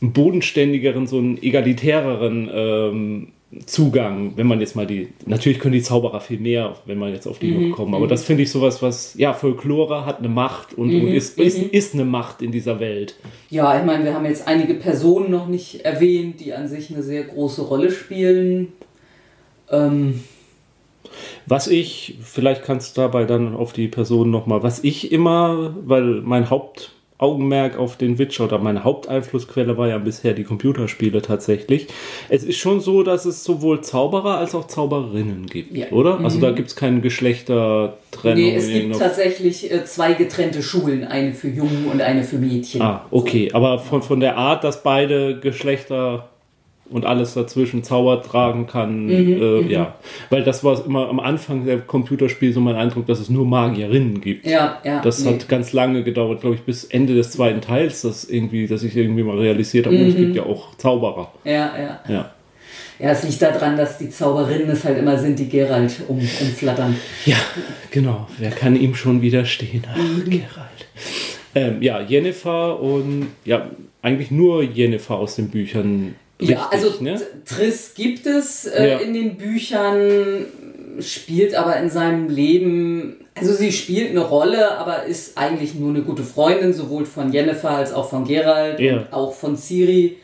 [0.00, 3.28] einen bodenständigeren, so einen egalitäreren ähm,
[3.64, 7.26] Zugang, wenn man jetzt mal die, natürlich können die Zauberer viel mehr, wenn man jetzt
[7.26, 7.72] auf die mhm.
[7.72, 8.10] kommen, aber mhm.
[8.10, 11.00] das finde ich sowas, was, ja, Folklore hat eine Macht und, mhm.
[11.00, 11.70] und ist, ist, mhm.
[11.70, 13.14] ist eine Macht in dieser Welt.
[13.48, 17.02] Ja, ich meine, wir haben jetzt einige Personen noch nicht erwähnt, die an sich eine
[17.02, 18.68] sehr große Rolle spielen.
[19.70, 20.20] Ähm,
[21.46, 26.20] was ich, vielleicht kannst du dabei dann auf die Personen nochmal, was ich immer, weil
[26.20, 31.88] mein Haupt Augenmerk auf den Witcher oder meine Haupteinflussquelle war ja bisher die Computerspiele tatsächlich.
[32.28, 35.88] Es ist schon so, dass es sowohl Zauberer als auch Zauberinnen gibt, ja.
[35.90, 36.20] oder?
[36.20, 36.42] Also mhm.
[36.42, 38.38] da gibt es keine Geschlechtertrennung.
[38.38, 42.82] Nee, es gibt tatsächlich äh, zwei getrennte Schulen, eine für Jungen und eine für Mädchen.
[42.82, 43.50] Ah, okay.
[43.52, 46.28] Aber von, von der Art, dass beide Geschlechter
[46.90, 49.06] und alles dazwischen Zauber tragen kann.
[49.06, 49.70] Mhm, äh, mhm.
[49.70, 49.94] ja,
[50.30, 54.20] weil das war immer am Anfang der Computerspiele so mein Eindruck, dass es nur Magierinnen
[54.20, 54.46] gibt.
[54.46, 55.00] Ja, ja.
[55.00, 55.32] Das nee.
[55.32, 58.96] hat ganz lange gedauert, glaube ich, bis Ende des zweiten Teils, dass irgendwie, dass ich
[58.96, 60.08] irgendwie mal realisiert habe, mhm.
[60.08, 61.32] es gibt ja auch Zauberer.
[61.44, 62.00] Ja, ja.
[62.08, 62.30] Ja.
[62.98, 66.96] Ja, es liegt daran, dass die Zauberinnen es halt immer sind, die Geralt um, umflattern.
[67.26, 67.36] Ja,
[67.92, 68.26] genau.
[68.38, 69.84] Wer kann ihm schon widerstehen?
[69.88, 70.24] Ach, mhm.
[70.28, 70.88] Geralt.
[71.54, 73.68] Ähm, ja, Jennifer und ja,
[74.02, 76.16] eigentlich nur Jennifer aus den Büchern.
[76.40, 77.20] Ja, richtig, also ne?
[77.44, 78.98] Triss gibt es äh, Ja.
[78.98, 80.44] in den Büchern,
[81.00, 86.02] spielt aber in seinem Leben, also sie spielt eine Rolle, aber ist eigentlich nur eine
[86.02, 88.98] gute Freundin, sowohl von Jennifer als auch von Geralt Ja.
[88.98, 90.16] und auch von Ciri.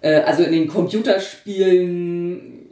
[0.00, 2.62] Äh, also in den Computerspielen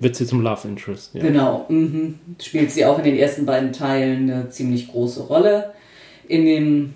[0.00, 1.14] wird sie zum Love Interest.
[1.14, 1.22] Ja.
[1.22, 2.18] Genau, mhm.
[2.40, 5.72] spielt sie auch in den ersten beiden Teilen eine ziemlich große Rolle.
[6.28, 6.94] In den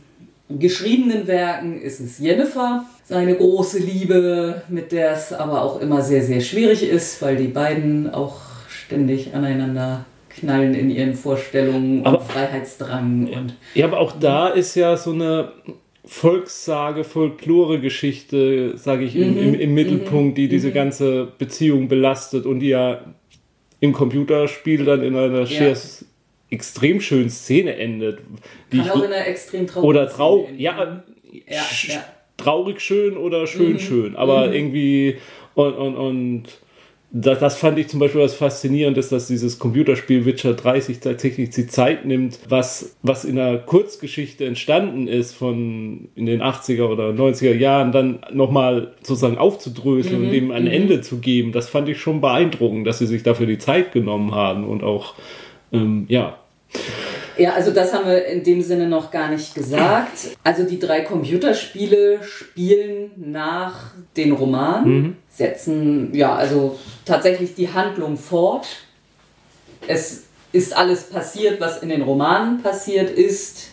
[0.59, 6.23] geschriebenen Werken ist es Jennifer, seine große Liebe, mit der es aber auch immer sehr,
[6.23, 12.21] sehr schwierig ist, weil die beiden auch ständig aneinander knallen in ihren Vorstellungen und Aber-
[12.21, 15.53] Freiheitsdrang und Ja, aber auch da ist ja so eine
[16.05, 22.71] Volkssage, Folklore-Geschichte, sage ich, im, im, im Mittelpunkt, die diese ganze Beziehung belastet und die
[22.71, 23.01] ja
[23.81, 25.77] im Computerspiel dann in einer sehr
[26.53, 28.19] extrem schönen Szene endet.
[28.73, 31.03] Die kann ich, auch in einer extrem traurigen oder trau Szene ja, enden.
[31.49, 32.05] ja, ja.
[32.37, 35.17] traurig schön oder schön schön, aber irgendwie
[35.55, 36.45] und, und, und
[37.15, 41.51] das, das fand ich zum Beispiel was Faszinierendes, dass dieses Computerspiel Witcher 3 sich tatsächlich
[41.51, 47.11] die Zeit nimmt, was, was in einer Kurzgeschichte entstanden ist von in den 80er oder
[47.11, 51.53] 90er Jahren, dann nochmal sozusagen aufzudröseln und dem ein Ende zu geben.
[51.53, 55.15] Das fand ich schon beeindruckend, dass sie sich dafür die Zeit genommen haben und auch,
[55.71, 56.39] ähm, ja.
[57.39, 60.37] Ja, also das haben wir in dem Sinne noch gar nicht gesagt.
[60.45, 68.67] Also die drei Computerspiele spielen nach den Romanen, setzen ja also tatsächlich die Handlung fort.
[69.87, 73.69] Es ist alles passiert, was in den Romanen passiert ist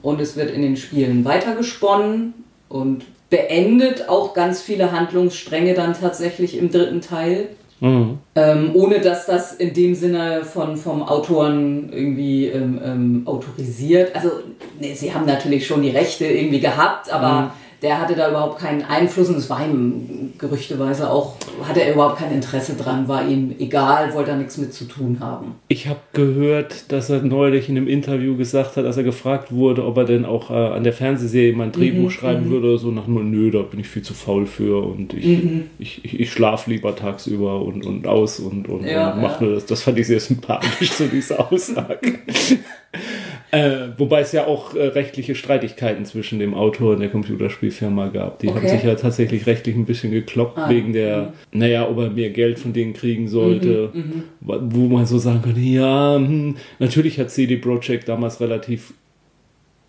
[0.00, 2.32] und es wird in den Spielen weitergesponnen
[2.68, 7.48] und beendet auch ganz viele Handlungsstränge dann tatsächlich im dritten Teil.
[7.82, 8.18] Mhm.
[8.36, 14.14] Ähm, ohne dass das in dem Sinne von, vom Autoren irgendwie ähm, ähm, autorisiert.
[14.14, 14.30] Also,
[14.78, 18.82] nee, sie haben natürlich schon die Rechte irgendwie gehabt, aber der hatte da überhaupt keinen
[18.82, 23.54] Einfluss und es war ihm gerüchteweise auch, hatte er überhaupt kein Interesse dran, war ihm
[23.58, 25.56] egal, wollte da nichts mit zu tun haben.
[25.68, 29.84] Ich habe gehört, dass er neulich in einem Interview gesagt hat, als er gefragt wurde,
[29.84, 32.78] ob er denn auch äh, an der Fernsehserie mal ein Drehbuch Mhm, schreiben würde oder
[32.78, 35.64] so, nach nur, nö, da bin ich viel zu faul für und ich, Mhm.
[35.78, 39.46] ich, ich, ich schlafe lieber tagsüber und, und aus und, und, Ja, und mach ja.
[39.46, 39.66] nur das.
[39.66, 42.18] Das fand ich sehr sympathisch, so diese Aussage.
[43.54, 48.38] Äh, wobei es ja auch äh, rechtliche Streitigkeiten zwischen dem Autor und der Computerspielfirma gab.
[48.38, 48.68] Die haben Okay.
[48.68, 52.58] sich ja tatsächlich rechtlich ein bisschen gekloppt Ah, wegen der, naja, ob er mehr Geld
[52.58, 53.90] von denen kriegen sollte.
[54.40, 58.94] Wa- Wo man so sagen könnte, ja, hm, natürlich hat CD Projekt damals relativ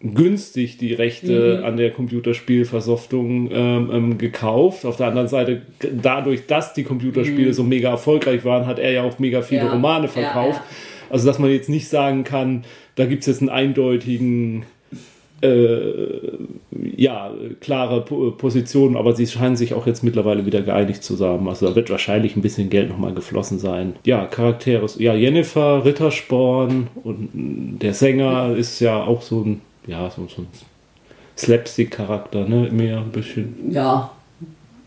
[0.02, 4.86] günstig die Rechte an der Computerspielversoftung ähm, ähm, gekauft.
[4.86, 5.62] Auf der anderen Seite,
[6.02, 9.72] dadurch, dass die Computerspiele so mega erfolgreich waren, hat er ja auch mega viele Ja.
[9.72, 10.60] Romane Ja, verkauft.
[10.60, 10.76] ja.
[11.14, 12.64] Also, dass man jetzt nicht sagen kann,
[12.96, 14.64] da gibt es jetzt einen eindeutigen,
[15.42, 16.08] äh,
[16.96, 21.48] ja, klare Po- Position, aber sie scheinen sich auch jetzt mittlerweile wieder geeinigt zu haben.
[21.48, 23.94] Also, da wird wahrscheinlich ein bisschen Geld nochmal geflossen sein.
[24.06, 30.28] Ja, Charaktere, ja, Jennifer, Rittersporn und der Sänger ist ja auch so ein, ja, so,
[30.34, 30.48] so ein
[31.38, 33.54] Slapstick-Charakter, ne, mehr ein bisschen.
[33.70, 34.12] Ja,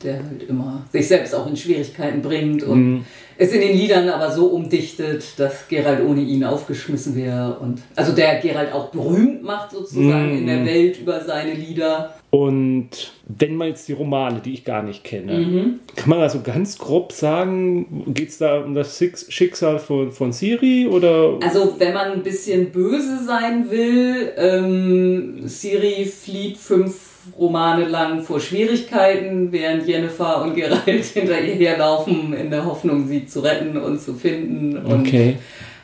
[0.03, 3.07] der halt immer sich selbst auch in Schwierigkeiten bringt und
[3.39, 8.13] es in den Liedern aber so umdichtet, dass Gerald ohne ihn aufgeschmissen wäre und also
[8.13, 12.15] der Gerald auch berühmt macht sozusagen in der Welt über seine Lieder.
[12.31, 12.89] Und
[13.29, 15.81] wenn man jetzt die Romane, die ich gar nicht kenne, Mhm.
[15.95, 20.33] kann man da so ganz grob sagen, geht es da um das Schicksal von, von
[20.33, 21.39] Siri oder?
[21.43, 28.41] Also wenn man ein bisschen böse sein will, ähm, Siri flieht fünf Romane lang vor
[28.41, 34.01] Schwierigkeiten, während Jennifer und Gerald hinter ihr herlaufen in der Hoffnung, sie zu retten und
[34.01, 34.77] zu finden.
[34.79, 35.37] Und Okay.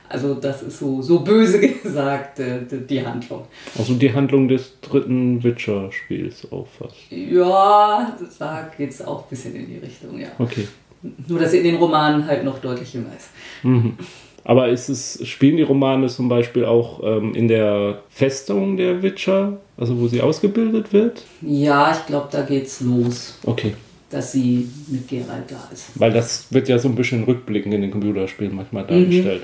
[0.08, 3.44] Also das ist so, so böse gesagt, äh, die- Handlung.
[3.78, 6.96] Also die Handlung des dritten Witcher-Spiels auch fast.
[7.10, 10.28] Ja, da geht es auch ein bisschen in die Richtung, ja.
[10.38, 10.68] Okay.
[11.26, 13.30] Nur, dass sie in den Romanen halt noch deutlich jünger ist.
[14.44, 19.58] Aber ist es, spielen die Romane zum Beispiel auch ähm, in der Festung der Witcher,
[19.82, 21.22] also wo sie ausgebildet wird?
[21.42, 23.74] Ja, ich glaube, da geht's los, Okay.
[24.10, 25.86] dass sie mit Gerald da ist.
[25.96, 29.42] Weil das wird ja so ein bisschen rückblickend in den Computerspielen manchmal dargestellt.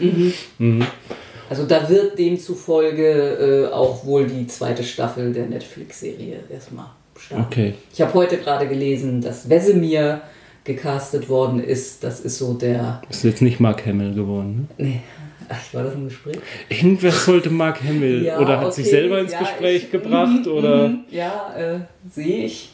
[1.51, 6.87] Also da wird demzufolge äh, auch wohl die zweite Staffel der Netflix-Serie erstmal
[7.19, 7.45] starten.
[7.47, 7.75] Okay.
[7.93, 10.21] Ich habe heute gerade gelesen, dass Wesemir
[10.65, 12.05] gecastet worden ist.
[12.05, 13.01] Das ist so der...
[13.09, 14.87] Ist jetzt nicht Mark Hamill geworden, ne?
[14.87, 15.01] Nee,
[15.49, 16.39] ach, war das ein Gespräch?
[16.69, 20.47] Irgendwer sollte Mark Hamill Ja, oder hat sich okay, selber ins ja, Gespräch ich- gebracht
[20.47, 21.79] mhm, oder mhm, Ja, äh,
[22.11, 22.71] sehe ich.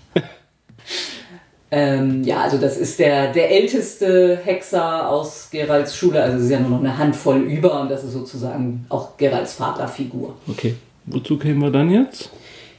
[1.70, 6.22] ähm, ja, also das ist der, der älteste Hexer aus Geralds Schule.
[6.22, 9.54] Also es ist ja nur noch eine Handvoll über und das ist sozusagen auch Geralds
[9.54, 10.36] Vaterfigur.
[10.48, 10.74] okay.
[11.06, 12.30] Wozu kämen wir dann jetzt?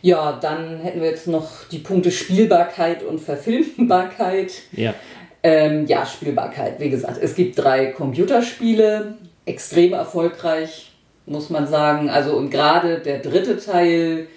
[0.02, 4.52] Ja, dann hätten wir jetzt noch die Punkte Spielbarkeit und Verfilmbarkeit.
[4.72, 4.96] Ja.
[5.44, 6.80] Ähm, ja, Spielbarkeit.
[6.80, 9.14] Wie gesagt, es gibt drei Computerspiele,
[9.46, 10.92] extrem erfolgreich,
[11.26, 12.10] muss man sagen.
[12.10, 14.28] Also und gerade der dritte Teil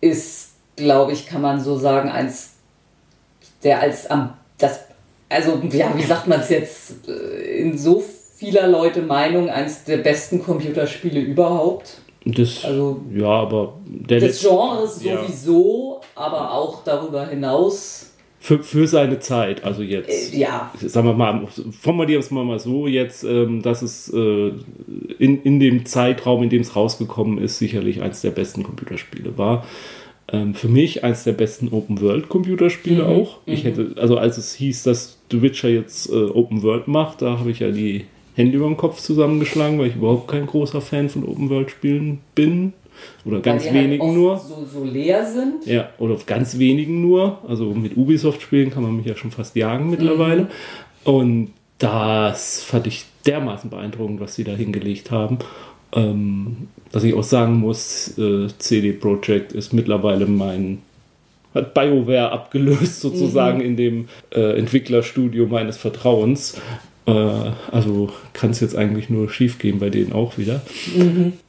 [0.00, 2.54] ist, glaube ich, kann man so sagen, eins
[3.62, 4.80] der als am das
[5.28, 8.02] also ja, wie sagt man es jetzt äh, in so
[8.36, 11.98] vieler Leute Meinung eins der besten Computerspiele überhaupt.
[12.24, 15.22] Das, Also ja, aber der des Genres ja.
[15.22, 18.12] sowieso, aber auch darüber hinaus.
[18.46, 20.32] Für, für seine Zeit, also jetzt.
[20.32, 21.48] Äh, ja, sagen wir mal,
[21.80, 24.52] formulieren wir es mal, so jetzt, ähm, dass es äh,
[25.18, 29.66] in, in dem Zeitraum, in dem es rausgekommen ist, sicherlich eins der besten Computerspiele war.
[30.30, 33.38] Ähm, für mich eins der besten Open-World-Computerspiele Mhm, auch.
[33.46, 37.50] Ich hätte, also als es hieß, dass The Witcher jetzt äh, Open-World macht, da habe
[37.50, 38.04] ich ja die
[38.36, 42.74] Hände über den Kopf zusammengeschlagen, weil ich überhaupt kein großer Fan von Open-World-Spielen bin.
[43.24, 44.38] Oder ganz weil halt wenigen oft nur.
[44.38, 45.66] So, so leer sind.
[45.66, 47.38] Ja, oder auf ganz wenigen nur.
[47.48, 50.42] Also mit Ubisoft-Spielen kann man mich ja schon fast jagen mittlerweile.
[50.42, 50.48] Mhm.
[51.04, 55.38] Und das fand ich dermaßen beeindruckend, was sie da hingelegt haben.
[55.94, 60.82] Ähm, dass ich auch sagen muss, äh, CD Projekt ist mittlerweile mein
[61.54, 66.60] hat BioWare abgelöst sozusagen in dem äh, Entwicklerstudio meines Vertrauens.
[67.06, 67.12] Äh,
[67.70, 70.60] also kann es jetzt eigentlich nur schief gehen bei denen auch wieder.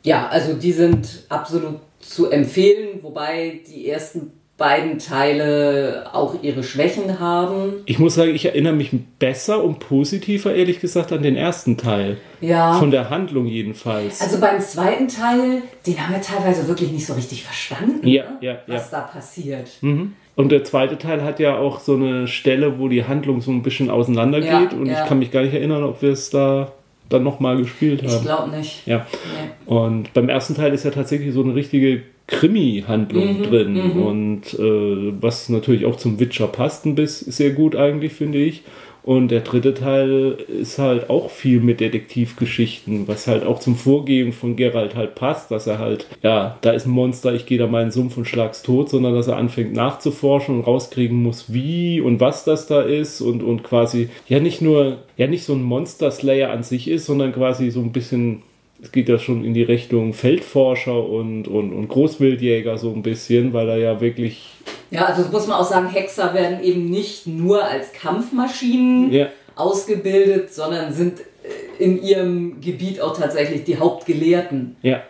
[0.04, 7.20] Ja, also die sind absolut zu empfehlen, wobei die ersten beiden Teile auch ihre Schwächen
[7.20, 7.74] haben.
[7.86, 12.17] Ich muss sagen, ich erinnere mich besser und positiver, ehrlich gesagt, an den ersten Teil.
[12.41, 12.74] Ja.
[12.74, 14.20] Von der Handlung jedenfalls.
[14.20, 18.38] Also beim zweiten Teil, den haben wir teilweise wirklich nicht so richtig verstanden, Ja, ne?
[18.41, 19.00] ja, was ja.
[19.00, 19.70] da passiert.
[19.82, 20.13] Mhm.
[20.38, 23.63] Und der zweite Teil hat ja auch so eine Stelle, wo die Handlung so ein
[23.63, 24.73] bisschen auseinander Ja, geht.
[24.73, 25.02] Und ja.
[25.02, 26.71] ich kann mich gar nicht erinnern, ob wir es da
[27.10, 28.23] dann nochmal gespielt Ich haben.
[28.23, 28.86] glaube nicht.
[28.86, 29.08] Ja.
[29.36, 29.50] Nee.
[29.73, 33.91] Und beim ersten Teil ist ja tatsächlich so eine richtige Krimi-Handlung drin.
[33.93, 38.63] Und äh, was natürlich auch zum Witcher passt, ein bisschen sehr gut eigentlich, finde ich.
[39.08, 44.34] Und der dritte Teil ist halt auch viel mit Detektivgeschichten, was halt auch zum Vorgehen
[44.34, 47.67] von Geralt halt passt, dass er halt, ja, da ist ein Monster, ich gehe da
[47.67, 51.54] mal in den Sumpf und schlag's tot, sondern dass er anfängt nachzuforschen und rauskriegen muss,
[51.54, 55.54] wie und was das da ist und, und quasi, ja, nicht nur, ja, nicht so
[55.54, 58.43] ein Monster-Slayer an sich ist, sondern quasi so ein bisschen
[58.82, 63.54] es geht ja schon in die Richtung Feldforscher und, und, und Großwildjäger so ein bisschen,
[63.54, 64.50] weil er ja wirklich.
[64.89, 69.28] Ja, also muss man auch sagen, Hexer werden eben nicht nur als Kampfmaschinen Ja.
[69.56, 75.02] ausgebildet, sondern sind äh, in ihrem Gebiet auch tatsächlich die Hauptgelehrten, Ja.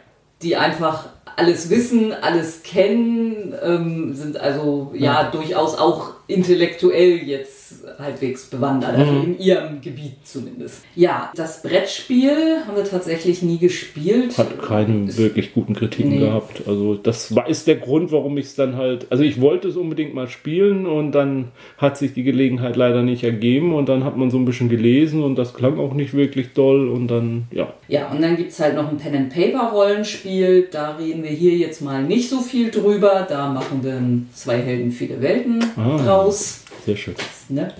[0.41, 7.56] die einfach alles wissen, alles kennen, ähm, sind also ja, durchaus auch intellektuell jetzt
[7.99, 9.23] halbwegs bewandert, also Mhm.
[9.23, 10.83] in ihrem Gebiet zumindest.
[10.95, 14.37] Ja, das Brettspiel haben wir tatsächlich nie gespielt.
[14.37, 16.19] Hat keine wirklich guten Kritiken Nee.
[16.19, 16.61] gehabt.
[16.67, 19.07] Also das war ist der Grund, warum ich es dann halt.
[19.09, 23.23] Also ich wollte es unbedingt mal spielen und dann hat sich die Gelegenheit leider nicht
[23.23, 26.53] ergeben und dann hat man so ein bisschen gelesen und das klang auch nicht wirklich
[26.53, 27.73] doll und dann, ja.
[27.87, 30.67] Ja, und dann gibt es halt noch ein Pen-and-Paper-Rollenspiel.
[30.71, 33.25] Da reden wir hier jetzt mal nicht so viel drüber.
[33.27, 34.01] Da machen wir
[34.33, 35.97] zwei Helden, viele Welten Ah.
[35.97, 36.63] draus.
[36.85, 37.15] Sehr schön.
[37.49, 37.73] Ne?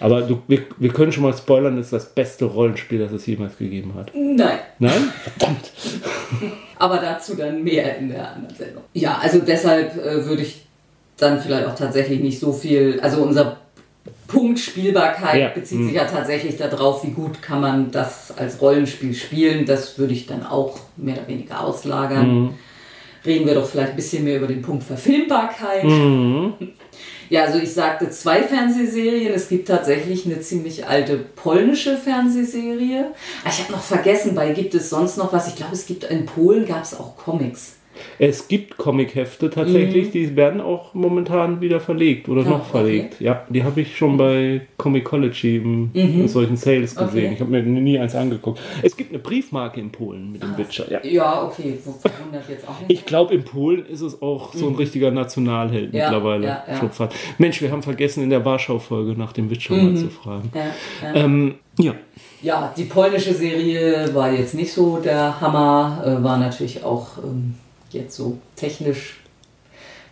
[0.00, 3.26] Aber du, wir, wir können schon mal spoilern, das ist das beste Rollenspiel, das es
[3.26, 4.10] jemals gegeben hat.
[4.14, 5.12] Nein, Nein?
[5.22, 5.72] Verdammt!
[6.78, 8.82] aber dazu dann mehr in der anderen Sendung.
[8.92, 10.66] Ja, also deshalb äh, würde ich
[11.16, 13.56] dann vielleicht auch tatsächlich nicht so viel, also unser
[14.26, 15.86] Punkt Spielbarkeit Ja, bezieht hm.
[15.86, 19.64] sich ja tatsächlich darauf, wie gut kann man das als Rollenspiel spielen.
[19.64, 22.28] Das würde ich dann auch mehr oder weniger auslagern.
[22.28, 22.54] Mhm.
[23.24, 25.84] Reden wir doch vielleicht ein bisschen mehr über den Punkt Verfilmbarkeit.
[25.84, 26.54] Mhm.
[27.30, 29.32] Ja, also ich sagte zwei Fernsehserien.
[29.32, 33.06] Es gibt tatsächlich eine ziemlich alte polnische Fernsehserie.
[33.44, 35.48] Ah, Ich habe noch vergessen, bei gibt es sonst noch was?
[35.48, 37.74] Ich glaube, es gibt in Polen gab es auch Comics.
[38.18, 43.20] Es gibt Comichefte tatsächlich, die werden auch momentan wieder verlegt oder Ah, noch verlegt.
[43.20, 47.24] Ja, die habe ich schon bei Comicology im, in solchen Sales gesehen.
[47.26, 47.34] Okay.
[47.34, 48.60] Ich habe mir nie eins angeguckt.
[48.82, 50.90] Es gibt eine Briefmarke in Polen mit dem Witcher.
[50.90, 51.00] Ja.
[51.04, 52.90] Ja, okay, wo- verwundert jetzt auch nicht.
[52.90, 55.98] Ich glaube, in Polen ist es auch so ein richtiger Nationalheld Mhm.
[55.98, 56.46] Ja, mittlerweile.
[56.46, 57.08] ja, ja.
[57.38, 59.84] Mensch, wir haben vergessen, in der Warschau-Folge nach dem Witcher Mhm.
[59.92, 60.50] mal zu fragen.
[60.54, 60.60] ja,
[61.08, 61.14] ja.
[61.24, 61.94] Ähm, ja.
[62.42, 67.54] ja, die polnische Serie war jetzt nicht so der Hammer, äh, war natürlich auch ähm,
[67.94, 69.20] jetzt so technisch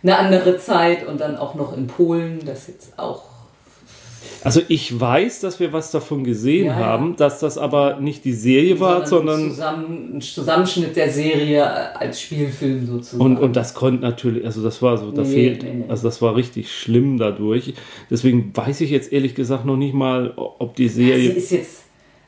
[0.01, 3.23] eine andere Zeit und dann auch noch in Polen, das jetzt auch
[4.43, 6.85] Also ich weiß, dass wir was davon gesehen Ja, ja.
[6.85, 12.19] haben, dass das aber nicht die Serie war, sondern zusammen, ein Zusammenschnitt der Serie als
[12.19, 13.21] Spielfilm sozusagen.
[13.23, 15.85] Und, und das konnte natürlich, also das war so, da Nee, fehlt, nee, nee.
[15.87, 17.73] also das war richtig schlimm dadurch.
[18.09, 21.29] Deswegen weiß ich jetzt ehrlich gesagt noch nicht mal, ob die sie Serie.
[21.31, 21.83] ist jetzt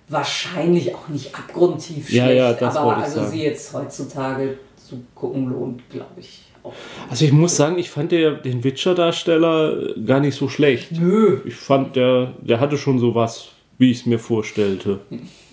[0.07, 3.31] wahrscheinlich auch nicht abgrundtief schlecht, Ja, ja, das aber also sagen.
[3.31, 6.41] sie jetzt heutzutage zu gucken lohnt, glaube ich,
[7.09, 10.91] Also ich muss sagen, ich fand der, den Witcher-Darsteller gar nicht so schlecht.
[10.91, 11.39] Nö.
[11.45, 14.99] Ich fand, der, der hatte schon so was, wie ich es mir vorstellte,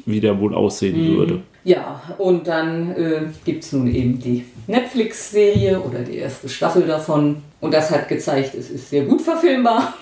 [0.07, 1.17] wie der wohl aussehen Mhm.
[1.17, 1.41] würde.
[1.65, 7.37] Ja, und dann äh, gibt es nun eben die Netflix-Serie oder die erste Staffel davon.
[7.61, 9.95] Und das hat gezeigt, es ist sehr gut verfilmbar.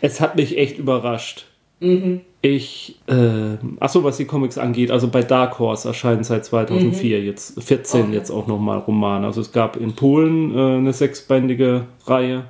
[0.00, 1.46] Es hat mich echt überrascht.
[2.42, 7.60] Ich, äh, achso, was die Comics angeht, also bei Dark Horse erscheinen seit 2004 jetzt,
[7.60, 8.12] 14 Okay.
[8.12, 9.26] jetzt auch nochmal Romane.
[9.26, 12.44] Also es gab in Polen äh, eine sechsbändige Reihe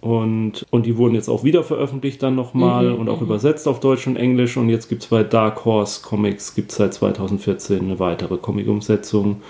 [0.00, 4.06] und, und die wurden jetzt auch wieder veröffentlicht dann nochmal und auch übersetzt auf Deutsch
[4.08, 7.98] und Englisch und jetzt gibt es bei Dark Horse Comics, gibt es seit 2014 eine
[8.00, 9.42] weitere Comic-Umsetzung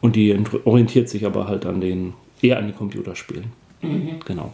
[0.00, 3.46] und die ent- orientiert sich aber halt an den, eher an den Computerspielen.
[4.26, 4.52] Genau.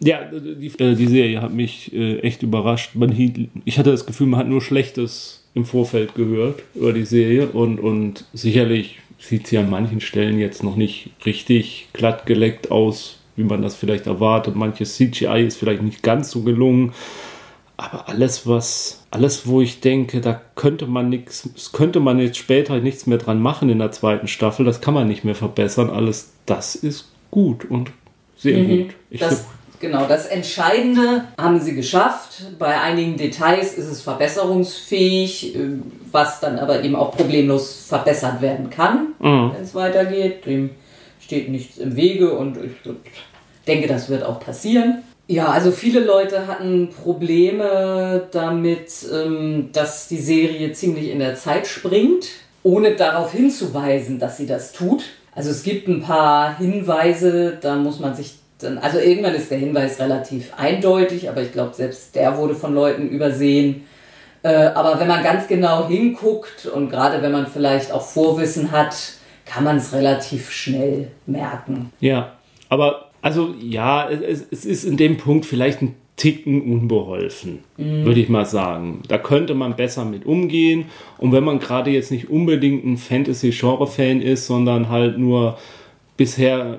[0.00, 2.94] Ja, die, äh, die Serie hat mich äh, echt überrascht.
[2.94, 7.04] Man hielt, ich hatte das Gefühl, man hat nur Schlechtes im Vorfeld gehört über die
[7.04, 12.70] Serie und, und sicherlich sieht sie an manchen Stellen jetzt noch nicht richtig glatt geleckt
[12.70, 14.54] aus, wie man das vielleicht erwartet.
[14.54, 16.92] Manches CGI ist vielleicht nicht ganz so gelungen.
[17.78, 22.80] Aber alles, was, alles, wo ich denke, da könnte man nichts, könnte man jetzt später
[22.80, 25.90] nichts mehr dran machen in der zweiten Staffel, das kann man nicht mehr verbessern.
[25.90, 27.90] Alles, das ist gut und
[28.38, 28.94] sehr gut.
[29.10, 29.46] Ich Das,
[29.80, 32.42] genau, das Entscheidende haben sie geschafft.
[32.58, 35.58] Bei einigen Details ist es verbesserungsfähig, äh,
[36.12, 39.52] was dann aber eben auch problemlos verbessert werden kann, Mhm.
[39.54, 40.46] wenn es weitergeht.
[40.46, 40.70] Dem
[41.20, 42.92] steht nichts im Wege und ich
[43.66, 45.02] denke, das wird auch passieren.
[45.28, 51.66] Ja, also viele Leute hatten Probleme damit, ähm, dass die Serie ziemlich in der Zeit
[51.66, 52.26] springt,
[52.62, 55.02] ohne darauf hinzuweisen, dass sie das tut.
[55.34, 59.58] Also es gibt ein paar Hinweise, da muss man sich dann, also irgendwann ist der
[59.58, 63.84] Hinweis relativ eindeutig, aber ich glaube, selbst der wurde von Leuten übersehen.
[64.42, 68.96] Äh, aber wenn man ganz genau hinguckt und gerade wenn man vielleicht auch Vorwissen hat,
[69.44, 71.92] kann man es relativ schnell merken.
[72.00, 72.32] Ja,
[72.68, 78.30] aber also ja, es, es ist in dem Punkt vielleicht ein Ticken unbeholfen, würde ich
[78.30, 79.02] mal sagen.
[79.06, 80.86] Da könnte man besser mit umgehen.
[81.18, 85.58] Und wenn man gerade jetzt nicht unbedingt ein Fantasy-Genre-Fan ist, sondern halt nur
[86.16, 86.78] bisher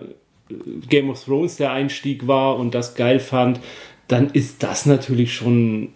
[0.89, 3.59] Game of Thrones der Einstieg war und das geil fand,
[4.07, 5.89] dann ist das natürlich schon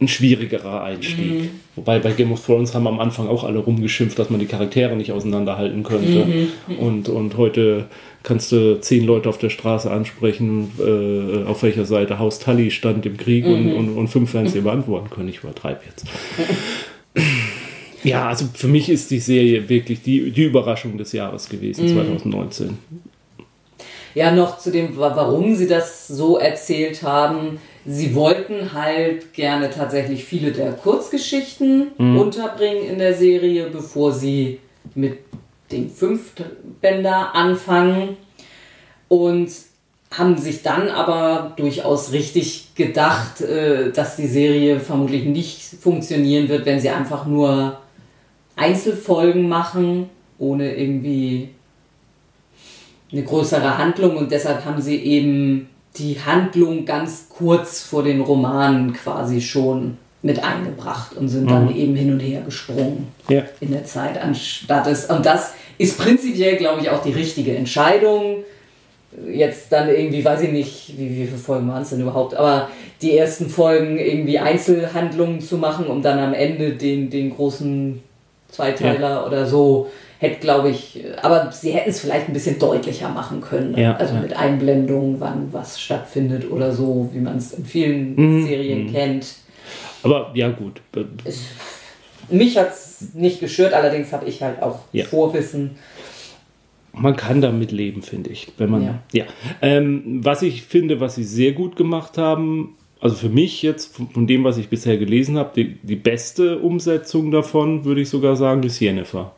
[0.00, 1.50] ein schwierigerer Einstieg.
[1.76, 4.96] Wobei bei Game of Thrones haben am Anfang auch alle rumgeschimpft, dass man die Charaktere
[4.96, 6.48] nicht auseinanderhalten könnte.
[6.78, 7.86] Und, und heute
[8.22, 13.04] kannst du zehn Leute auf der Straße ansprechen, äh, auf welcher Seite Haus Tully stand
[13.04, 15.28] im Krieg und, und, und fünf werden es dir beantworten können.
[15.28, 16.06] Ich übertreibe jetzt.
[18.02, 22.78] Ja, also für mich ist die Serie wirklich die, die Überraschung des Jahres gewesen, 2019.
[24.14, 27.60] Ja, noch zu dem, wa- warum sie das so erzählt haben.
[27.86, 31.88] Sie wollten halt gerne tatsächlich viele der Kurzgeschichten
[32.18, 34.58] unterbringen in der Serie, bevor sie
[34.94, 35.18] mit
[35.72, 38.16] dem Fünftbänder anfangen.
[39.08, 39.50] Und
[40.12, 46.66] haben sich dann aber durchaus richtig gedacht, äh, dass die Serie vermutlich nicht funktionieren wird,
[46.66, 47.78] wenn sie einfach nur
[48.56, 51.50] Einzelfolgen machen, ohne irgendwie
[53.12, 58.92] eine größere Handlung und deshalb haben sie eben die Handlung ganz kurz vor den Romanen
[58.92, 63.42] quasi schon mit eingebracht und sind dann eben hin und her gesprungen Ja.
[63.60, 65.06] in der Zeit, anstatt es.
[65.06, 68.44] Und das ist prinzipiell, glaube ich, auch die richtige Entscheidung.
[69.32, 72.68] Jetzt dann irgendwie, weiß ich nicht, wie, wie viele Folgen waren es denn überhaupt, aber
[73.02, 78.00] die ersten Folgen irgendwie Einzelhandlungen zu machen, um dann am Ende den, den großen
[78.50, 83.40] Zweiteiler oder so, hätte, glaube ich, aber sie hätten es vielleicht ein bisschen deutlicher machen
[83.40, 83.76] können.
[83.76, 84.20] Ja, also ja.
[84.20, 89.34] mit Einblendungen, wann was stattfindet oder so, wie man es in vielen Mhm, Serien kennt.
[90.02, 90.80] Aber ja, gut.
[91.24, 91.40] Es,
[92.28, 95.04] mich hat es nicht gestört, allerdings habe ich halt auch Ja.
[95.06, 95.72] Vorwissen.
[96.92, 98.52] man kann damit leben, finde ich.
[98.58, 98.98] Wenn man, ja.
[99.12, 99.24] Ja.
[99.62, 104.26] Ähm, was ich finde, was sie sehr gut gemacht haben, also für mich jetzt, von
[104.26, 108.62] dem, was ich bisher gelesen habe, die, die beste Umsetzung davon, würde ich sogar sagen,
[108.62, 109.34] ist Jennifer.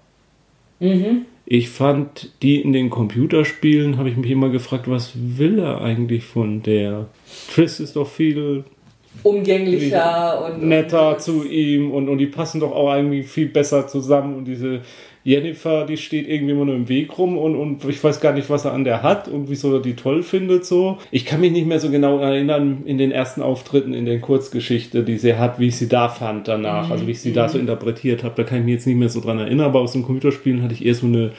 [1.46, 6.24] Ich fand die in den Computerspielen, habe ich mich immer gefragt, was will er eigentlich
[6.24, 7.06] von der?
[7.52, 8.64] Triss ist doch viel
[9.22, 13.86] Umgänglicher und netter und, zu ihm und, und die passen doch auch irgendwie viel besser
[13.86, 14.80] zusammen und diese
[15.24, 18.50] Jennifer, die steht irgendwie immer nur im Weg rum und, und ich weiß gar nicht,
[18.50, 20.98] was er an der hat und wieso er die toll findet so.
[21.10, 25.04] Ich kann mich nicht mehr so genau erinnern in den ersten Auftritten in der Kurzgeschichte,
[25.04, 27.58] die sie hat, wie ich sie da fand danach, also wie ich sie da so
[27.58, 30.02] interpretiert habe, da kann ich mich jetzt nicht mehr so dran erinnern, aber aus den
[30.02, 31.30] Computerspielen hatte ich eher so eine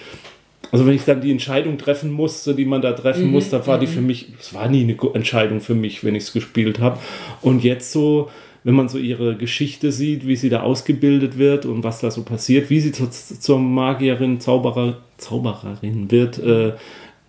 [0.71, 3.77] also wenn ich dann die Entscheidung treffen musste, die man da treffen muss, da war
[3.77, 6.97] die für mich, es war nie eine Entscheidung für mich, wenn ich es gespielt habe.
[7.43, 8.31] Und jetzt so,
[8.63, 12.23] wenn man so ihre Geschichte sieht, wie sie da ausgebildet wird und was da so
[12.23, 16.73] passiert, wie sie zur, zur Magierin, Zauberer, Zaubererin wird, äh,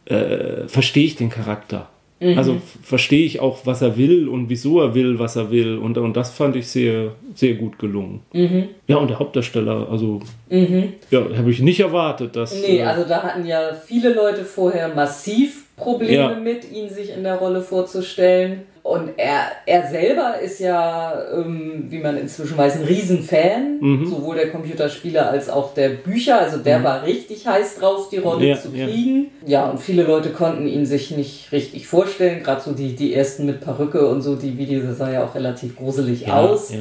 [0.06, 1.88] äh, verstehe ich den Charakter.
[2.20, 2.38] Mhm.
[2.38, 5.76] Also verstehe ich auch, was er will und wieso er will, was er will.
[5.78, 8.20] Und, und das fand ich sehr, sehr gut gelungen.
[8.32, 8.68] Mhm.
[8.86, 12.54] Ja, und der Hauptdarsteller, also ja, habe ich nicht erwartet, dass.
[12.60, 16.34] Nee, äh, also da hatten ja viele Leute vorher massiv Probleme Ja.
[16.34, 18.62] mit, ihn sich in der Rolle vorzustellen.
[18.84, 24.06] Und er, er selber ist ja, ähm, wie man inzwischen weiß, ein Riesenfan, Mhm.
[24.06, 26.38] sowohl der Computerspieler als auch der Bücher.
[26.38, 28.84] Also der war richtig heiß drauf, die Rolle Ja, zu ja.
[28.86, 29.30] kriegen.
[29.46, 29.70] Ja.
[29.70, 32.42] und viele Leute konnten ihn sich nicht richtig vorstellen.
[32.42, 35.76] Gerade so die, die ersten mit Perücke und so, die Videos sah ja auch relativ
[35.76, 36.70] gruselig ja, aus.
[36.72, 36.78] Ja.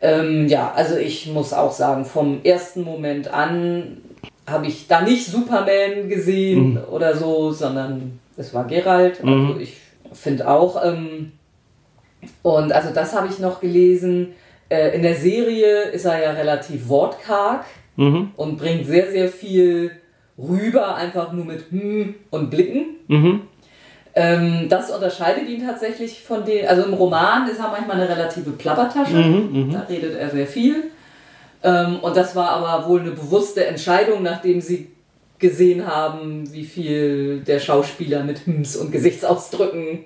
[0.00, 3.98] Ähm, ja, also ich muss auch sagen, vom ersten Moment an
[4.46, 9.20] habe ich da nicht Superman gesehen oder so, sondern es war Geralt.
[9.20, 9.60] Also Mhm.
[9.60, 9.76] ich
[10.12, 11.32] finde auch, ähm,
[12.42, 14.34] und also das habe ich noch gelesen.
[14.68, 17.64] Äh, in der Serie ist er ja relativ wortkarg
[17.96, 18.30] Mhm.
[18.36, 19.90] und bringt sehr, sehr viel
[20.38, 22.96] rüber, einfach nur mit hm und Blicken.
[23.08, 23.40] Mhm.
[24.14, 26.66] Ähm, das unterscheidet ihn tatsächlich von den.
[26.66, 29.14] Also im Roman ist er manchmal eine relative Plappertasche.
[29.16, 30.84] Mhm, Da redet er sehr viel.
[31.62, 34.91] Ähm, und das war aber wohl eine bewusste Entscheidung, nachdem sie
[35.42, 39.98] gesehen haben, wie viel der Schauspieler mit Hms und Gesichtsausdrücken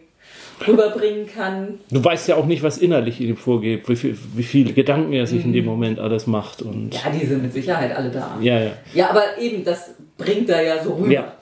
[0.67, 1.75] rüberbringen kann.
[1.91, 5.13] Du weißt ja auch nicht, was innerlich in ihm vorgeht, wie, viel, wie viele Gedanken
[5.13, 6.63] er sich in dem Moment alles macht.
[6.63, 6.91] Und Mhm.
[6.93, 8.39] Ja, die sind mit Sicherheit alle da.
[8.41, 8.71] ja, ja.
[8.95, 11.13] Ja, aber eben, das bringt er ja so rüber.
[11.13, 11.33] Ja,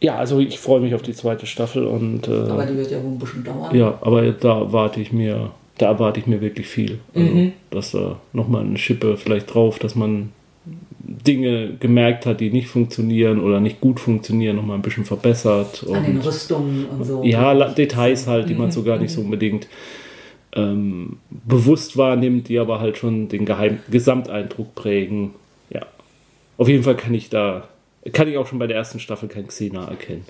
[0.00, 3.00] ja also ich freue mich auf die zweite Staffel und äh, Aber die wird ja
[3.02, 3.74] wohl ein bisschen dauern.
[3.74, 6.98] ja, aber da erwarte ich mir, da erwarte ich mir wirklich viel.
[7.14, 7.52] Also, Mhm.
[7.70, 10.32] dass da nochmal eine Schippe vielleicht drauf, dass man
[11.08, 15.84] Dinge gemerkt hat, die nicht funktionieren oder nicht gut funktionieren, nochmal ein bisschen verbessert.
[15.92, 17.22] An den Und, Rüstungen und so.
[17.22, 18.60] ja, Details halt, die Mhm.
[18.60, 19.68] man so gar nicht so unbedingt
[20.54, 25.32] ähm, bewusst wahrnimmt, die aber halt schon den Geheim Gesamteindruck prägen.
[25.70, 25.82] Ja.
[26.56, 27.68] Auf jeden Fall kann ich da,
[28.12, 30.24] kann ich auch schon bei der ersten Staffel kein Xena erkennen.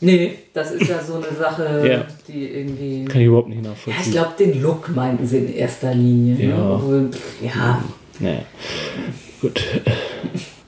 [0.00, 2.04] Nee, das ist ja so eine Sache, Ja.
[2.28, 3.04] die irgendwie.
[3.04, 4.02] Kann ich überhaupt nicht Ja, nachvollziehen.
[4.06, 6.48] ich glaube, den Look meinten sie in erster Linie.
[6.48, 6.56] Ja.
[6.56, 6.72] Ne?
[6.74, 7.10] Obwohl,
[7.42, 7.84] ja.
[8.20, 8.42] Naja,
[9.40, 9.62] gut.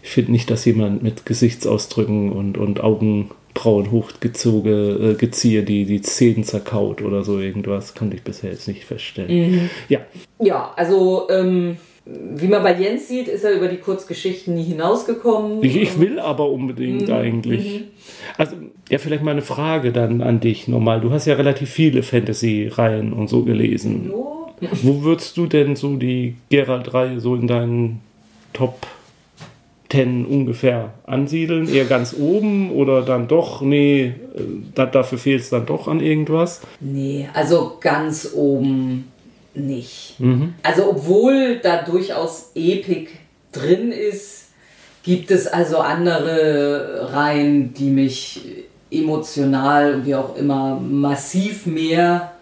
[0.02, 6.02] Ich finde nicht, dass jemand mit Gesichtsausdrücken und, und Augenbrauen hochgezogen, äh, geziehe, die die
[6.02, 9.70] Zähne zerkaut oder so irgendwas, konnte ich bisher jetzt nicht feststellen.
[9.88, 10.00] Ja,
[10.38, 15.64] ja, also ähm, wie man bei Jens sieht, ist er über die Kurzgeschichten nie hinausgekommen.
[15.64, 17.84] ich, ich will aber unbedingt eigentlich.
[18.36, 18.56] Also,
[18.90, 21.00] ja, vielleicht mal eine Frage dann an dich nochmal.
[21.00, 24.08] Du hast ja relativ viele Fantasy-Reihen und so gelesen.
[24.10, 24.43] So.
[24.82, 28.00] Wo würdest du denn so die Geralt-Reihe so in deinen
[28.52, 28.86] Top
[29.90, 31.68] 10 ungefähr ansiedeln?
[31.68, 34.12] Eher ganz oben oder dann doch, nee, äh,
[34.74, 36.60] da, dafür fehlt es dann doch an irgendwas?
[36.80, 39.10] Nee, also ganz oben
[39.54, 40.16] nicht.
[40.18, 40.54] Mhm.
[40.62, 43.10] Also obwohl da durchaus Epik
[43.52, 44.48] drin ist,
[45.04, 48.40] gibt es also andere Reihen, die mich
[48.90, 52.33] emotional, wie auch immer, massiv mehr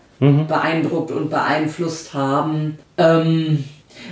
[0.46, 2.78] beeindruckt und beeinflusst haben.
[2.98, 3.64] Ähm,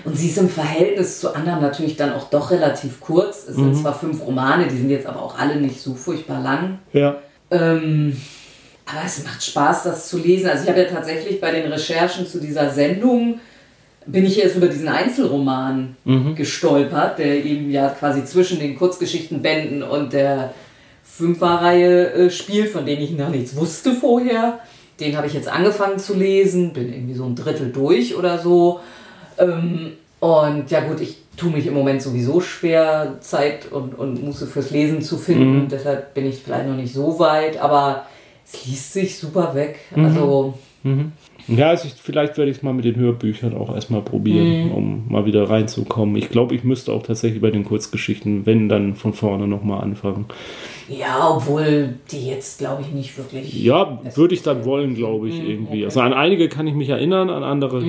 [0.05, 3.47] und sie ist im Verhältnis zu anderen natürlich dann auch doch relativ kurz.
[3.49, 6.79] Es sind zwar fünf Romane, die sind jetzt aber auch alle nicht so furchtbar lang.
[6.93, 7.17] Ja.
[7.51, 8.17] Ähm,
[8.87, 10.49] aber es macht Spaß, das zu lesen.
[10.49, 13.41] Also ich habe ja tatsächlich bei den Recherchen zu dieser Sendung
[14.07, 15.97] bin ich erst über diesen Einzelroman
[16.35, 20.55] gestolpert, der eben ja quasi zwischen den Kurzgeschichtenbänden und der
[21.05, 24.61] Fünferreihe äh, spielt, von denen ich noch nichts wusste vorher.
[25.01, 28.81] Den habe ich jetzt angefangen zu lesen, bin irgendwie so ein Drittel durch oder so.
[29.39, 34.47] Ähm, und ja gut, ich tue mich im Moment sowieso schwer, Zeit und, und Muße
[34.47, 35.69] fürs Lesen zu finden.
[35.71, 38.07] Deshalb bin ich vielleicht noch nicht so weit, aber
[38.45, 39.79] es liest sich super weg.
[39.97, 40.55] Also
[41.49, 44.73] Ja, also ich, vielleicht werde ich es mal mit den Hörbüchern auch erstmal probieren, Mhm.
[44.73, 46.17] um mal wieder reinzukommen.
[46.17, 50.27] Ich glaube, ich müsste auch tatsächlich bei den Kurzgeschichten, wenn dann von vorne nochmal anfangen.
[50.91, 53.55] Ja, obwohl die jetzt glaube ich nicht wirklich.
[53.63, 55.85] Ja, würde ich dann wollen, glaube ich, irgendwie.
[55.85, 57.85] Also an einige kann ich mich erinnern, an andere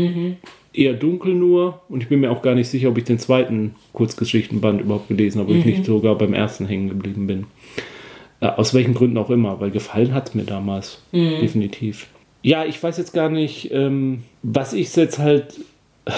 [0.74, 1.82] eher dunkel nur.
[1.90, 5.40] Und ich bin mir auch gar nicht sicher, ob ich den zweiten Kurzgeschichtenband überhaupt gelesen
[5.42, 7.46] habe, ob ich nicht sogar beim ersten hängen geblieben bin.
[8.40, 11.02] Äh, aus welchen Gründen auch immer, weil gefallen hat es mir damals.
[11.12, 12.08] Definitiv.
[12.44, 15.60] Ja, ich weiß jetzt gar nicht, ähm, was ich jetzt halt.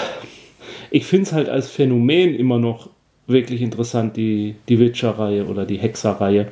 [0.90, 2.88] Ich finde es halt als Phänomen immer noch
[3.26, 6.48] wirklich interessant, die, die Witcher-Reihe oder die Hexer-Reihe,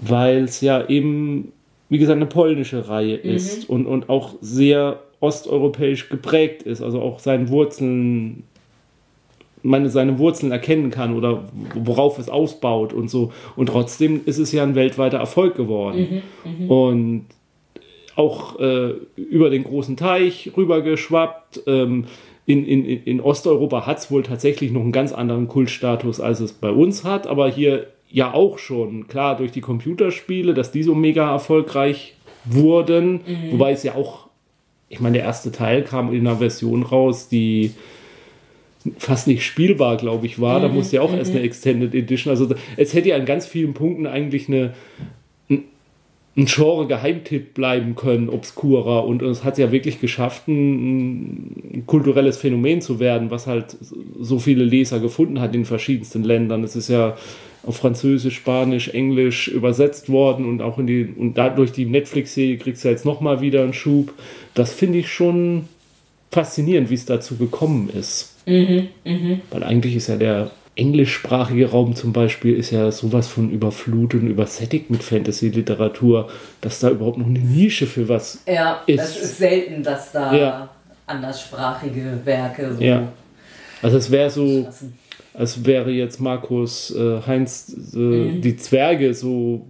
[0.00, 1.52] weil es ja eben,
[1.88, 7.20] wie gesagt, eine polnische Reihe ist und, und auch sehr osteuropäisch geprägt ist, also auch
[7.20, 8.42] seinen Wurzeln,
[9.62, 11.44] meine, seine Wurzeln erkennen kann oder
[11.74, 13.32] worauf es ausbaut und so.
[13.54, 16.22] Und trotzdem ist es ja ein weltweiter Erfolg geworden.
[16.68, 17.26] Und
[18.16, 21.62] auch äh, über den großen Teich rübergeschwappt.
[21.66, 22.06] Ähm,
[22.46, 26.52] in, in, in Osteuropa hat es wohl tatsächlich noch einen ganz anderen Kultstatus, als es
[26.52, 29.06] bei uns hat, aber hier ja auch schon.
[29.08, 32.14] Klar, durch die Computerspiele, dass die so mega erfolgreich
[32.44, 33.12] wurden.
[33.26, 33.52] Mhm.
[33.52, 34.28] Wobei es ja auch,
[34.88, 37.72] ich meine, der erste Teil kam in einer Version raus, die
[38.98, 40.60] fast nicht spielbar, glaube ich, war.
[40.60, 40.74] Da Mhm.
[40.74, 42.30] musste ja auch erst eine Extended Edition.
[42.30, 44.74] Also es hätte ja an ganz vielen Punkten eigentlich eine
[46.36, 49.04] ein- Genre-Geheimtipp bleiben können, obskurer.
[49.04, 53.76] Und es hat ja wirklich geschafft, ein, ein kulturelles Phänomen zu werden, was halt
[54.20, 56.64] so viele Leser gefunden hat in verschiedensten Ländern.
[56.64, 57.16] Es ist ja
[57.64, 62.84] auf Französisch, Spanisch, Englisch übersetzt worden und auch in die, und dadurch die Netflix-Serie kriegst
[62.84, 64.12] du jetzt nochmal wieder einen Schub.
[64.54, 65.66] Das finde ich schon
[66.30, 68.36] faszinierend, wie es dazu gekommen ist.
[69.50, 74.28] Weil eigentlich ist ja der englischsprachige Raum zum Beispiel ist ja sowas von überflutet und
[74.28, 76.28] übersättigt mit Fantasy-Literatur,
[76.60, 78.42] dass da überhaupt noch eine Nische für was.
[78.46, 80.68] Ja, Ist- es ist selten, dass da Ja.
[81.06, 83.08] anderssprachige Werke so Ja.
[83.82, 84.66] Also es wäre so,
[85.34, 89.66] als wäre jetzt Markus äh, Heinz äh, die Zwerge so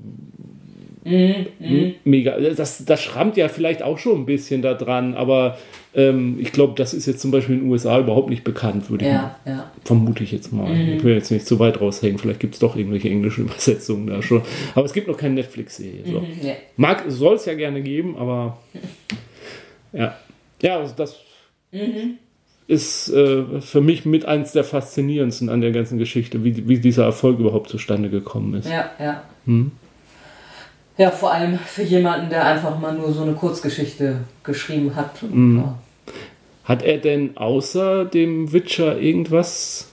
[1.04, 2.38] m- mega.
[2.38, 5.58] Das, das schrammt ja vielleicht auch schon ein bisschen da dran, aber
[5.94, 9.04] ähm, ich glaube, das ist jetzt zum Beispiel in den USA überhaupt nicht bekannt, würde
[9.04, 9.70] ich Ja, ja.
[9.84, 10.74] vermute ich jetzt mal.
[10.74, 14.22] Ich will jetzt nicht zu weit raushängen, vielleicht gibt es doch irgendwelche englischen Übersetzungen da
[14.22, 14.42] schon.
[14.74, 16.04] Aber es gibt noch keine Netflix-Serie.
[16.06, 16.24] So.
[16.42, 16.54] ja.
[16.76, 18.58] Mag, soll es ja gerne geben, aber
[19.92, 20.16] ja.
[20.62, 21.18] Ja, also das
[22.68, 27.04] ist äh, für mich mit eins der faszinierendsten an der ganzen Geschichte, wie, wie dieser
[27.04, 28.68] Erfolg überhaupt zustande gekommen ist.
[28.68, 29.24] Ja, ja.
[29.46, 29.72] Hm.
[30.98, 35.20] Ja, vor allem für jemanden, der einfach mal nur so eine Kurzgeschichte geschrieben hat.
[35.22, 35.58] Hm.
[35.58, 35.74] Ja.
[36.64, 39.88] Hat er denn außer dem Witcher irgendwas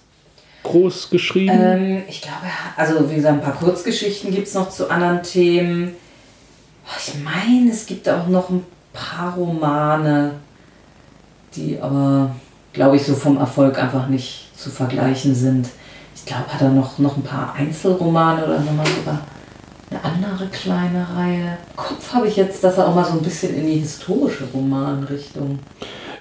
[0.63, 1.57] groß geschrieben?
[1.59, 4.89] Ähm, ich glaube, er hat- also wie gesagt, ein paar Kurzgeschichten gibt es noch zu
[4.89, 5.93] anderen Themen.
[6.97, 10.33] Ich meine, es gibt auch noch ein paar Romane,
[11.55, 12.35] die aber,
[12.73, 15.69] glaube ich, so vom Erfolg einfach nicht zu vergleichen sind.
[16.15, 19.21] Ich glaube, hat er noch, noch ein paar Einzelromane oder nochmal sogar
[19.89, 21.57] eine andere kleine Reihe.
[21.75, 25.59] Kopf habe ich jetzt, dass er auch mal so ein bisschen in die historische Romanrichtung.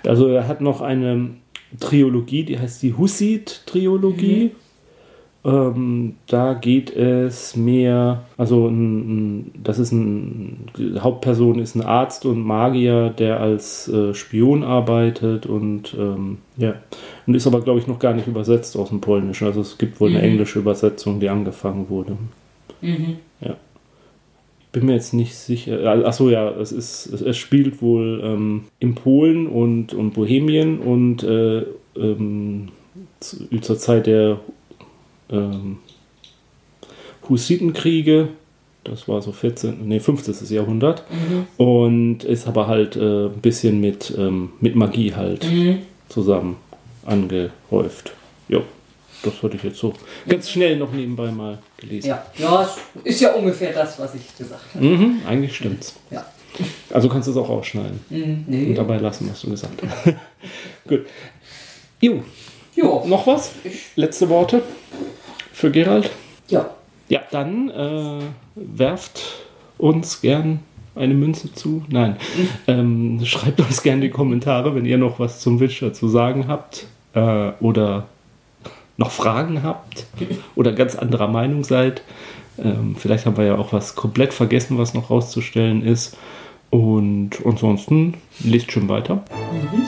[0.06, 1.30] Also er hat noch eine
[1.78, 4.52] Trilogie, die heißt die Hussit-Trilogie.
[5.44, 12.26] Ähm, da geht es mehr, also ein, das ist ein, die Hauptperson ist ein Arzt
[12.26, 16.74] und Magier, der als äh, Spion arbeitet und ähm, ja,
[17.26, 19.46] und ist aber glaube ich noch gar nicht übersetzt aus dem Polnischen.
[19.46, 22.16] Also es gibt wohl eine englische Übersetzung, die angefangen wurde.
[22.80, 22.94] Ja.
[24.72, 25.84] Bin mir jetzt nicht sicher.
[26.06, 31.64] Achso, ja, es ist, es, spielt wohl ähm, in Polen und, und Bohemien und äh,
[31.96, 32.68] ähm,
[33.20, 34.40] zu, zur Zeit der
[35.30, 35.78] ähm,
[37.28, 38.28] Hussitenkriege.
[38.84, 40.54] Das war so 14, nee, 15.
[40.54, 41.04] Jahrhundert.
[41.56, 45.46] Und ist aber halt äh, ein bisschen mit, ähm, mit Magie halt
[46.08, 46.56] zusammen
[47.04, 48.12] angehäuft.
[48.48, 48.62] Ja,
[49.22, 49.92] das hatte ich jetzt so
[50.28, 52.08] ganz schnell noch nebenbei mal gelesen.
[52.08, 52.68] Ja, ja,
[53.04, 54.84] ist ja ungefähr das, was ich gesagt habe.
[54.84, 55.94] Mhm, eigentlich stimmt's.
[56.10, 56.24] Ja.
[56.92, 58.66] Also kannst du es auch ausschneiden Mhm, nee.
[58.66, 60.14] und dabei lassen, was du gesagt hast.
[60.88, 61.06] Gut.
[62.00, 62.22] Jo,
[62.74, 63.04] Jo.
[63.06, 63.52] noch was?
[63.96, 64.62] Letzte Worte
[65.52, 66.10] für Gerald?
[66.48, 66.70] Ja.
[67.08, 68.20] Ja, dann äh,
[68.54, 69.20] werft
[69.78, 70.60] uns gern
[70.94, 71.84] eine Münze zu.
[71.88, 72.16] Nein.
[72.66, 76.86] Ähm, schreibt uns gerne die Kommentare, wenn ihr noch was zum Witcher zu sagen habt
[77.14, 78.06] äh, oder
[78.98, 80.06] noch Fragen habt
[80.54, 82.02] oder ganz anderer Meinung seid.
[82.62, 86.18] Ähm, vielleicht haben wir ja auch was komplett vergessen, was noch rauszustellen ist.
[86.70, 89.22] Und ansonsten lest schön weiter,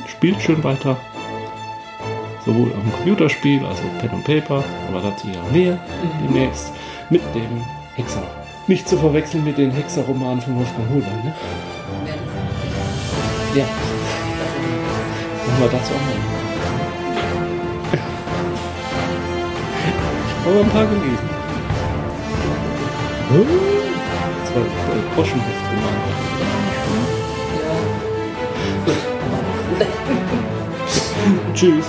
[0.08, 0.96] spielt schön weiter.
[2.46, 5.78] Sowohl am Computerspiel, also Pen und Paper, aber dazu ja mehr
[6.22, 6.72] demnächst,
[7.10, 7.62] mit dem
[7.96, 8.22] Hexer.
[8.66, 11.34] Nicht zu verwechseln mit den Hexerromanen von Wolfgang Holbein, ne?
[13.54, 13.64] Ja.
[15.46, 16.39] Machen wir dazu auch mal.
[20.42, 21.28] Ich habe ein paar gelesen.
[23.32, 23.44] Oh,
[24.42, 25.94] Das war äh, Groschenheftroman.
[31.54, 31.86] Tschüss.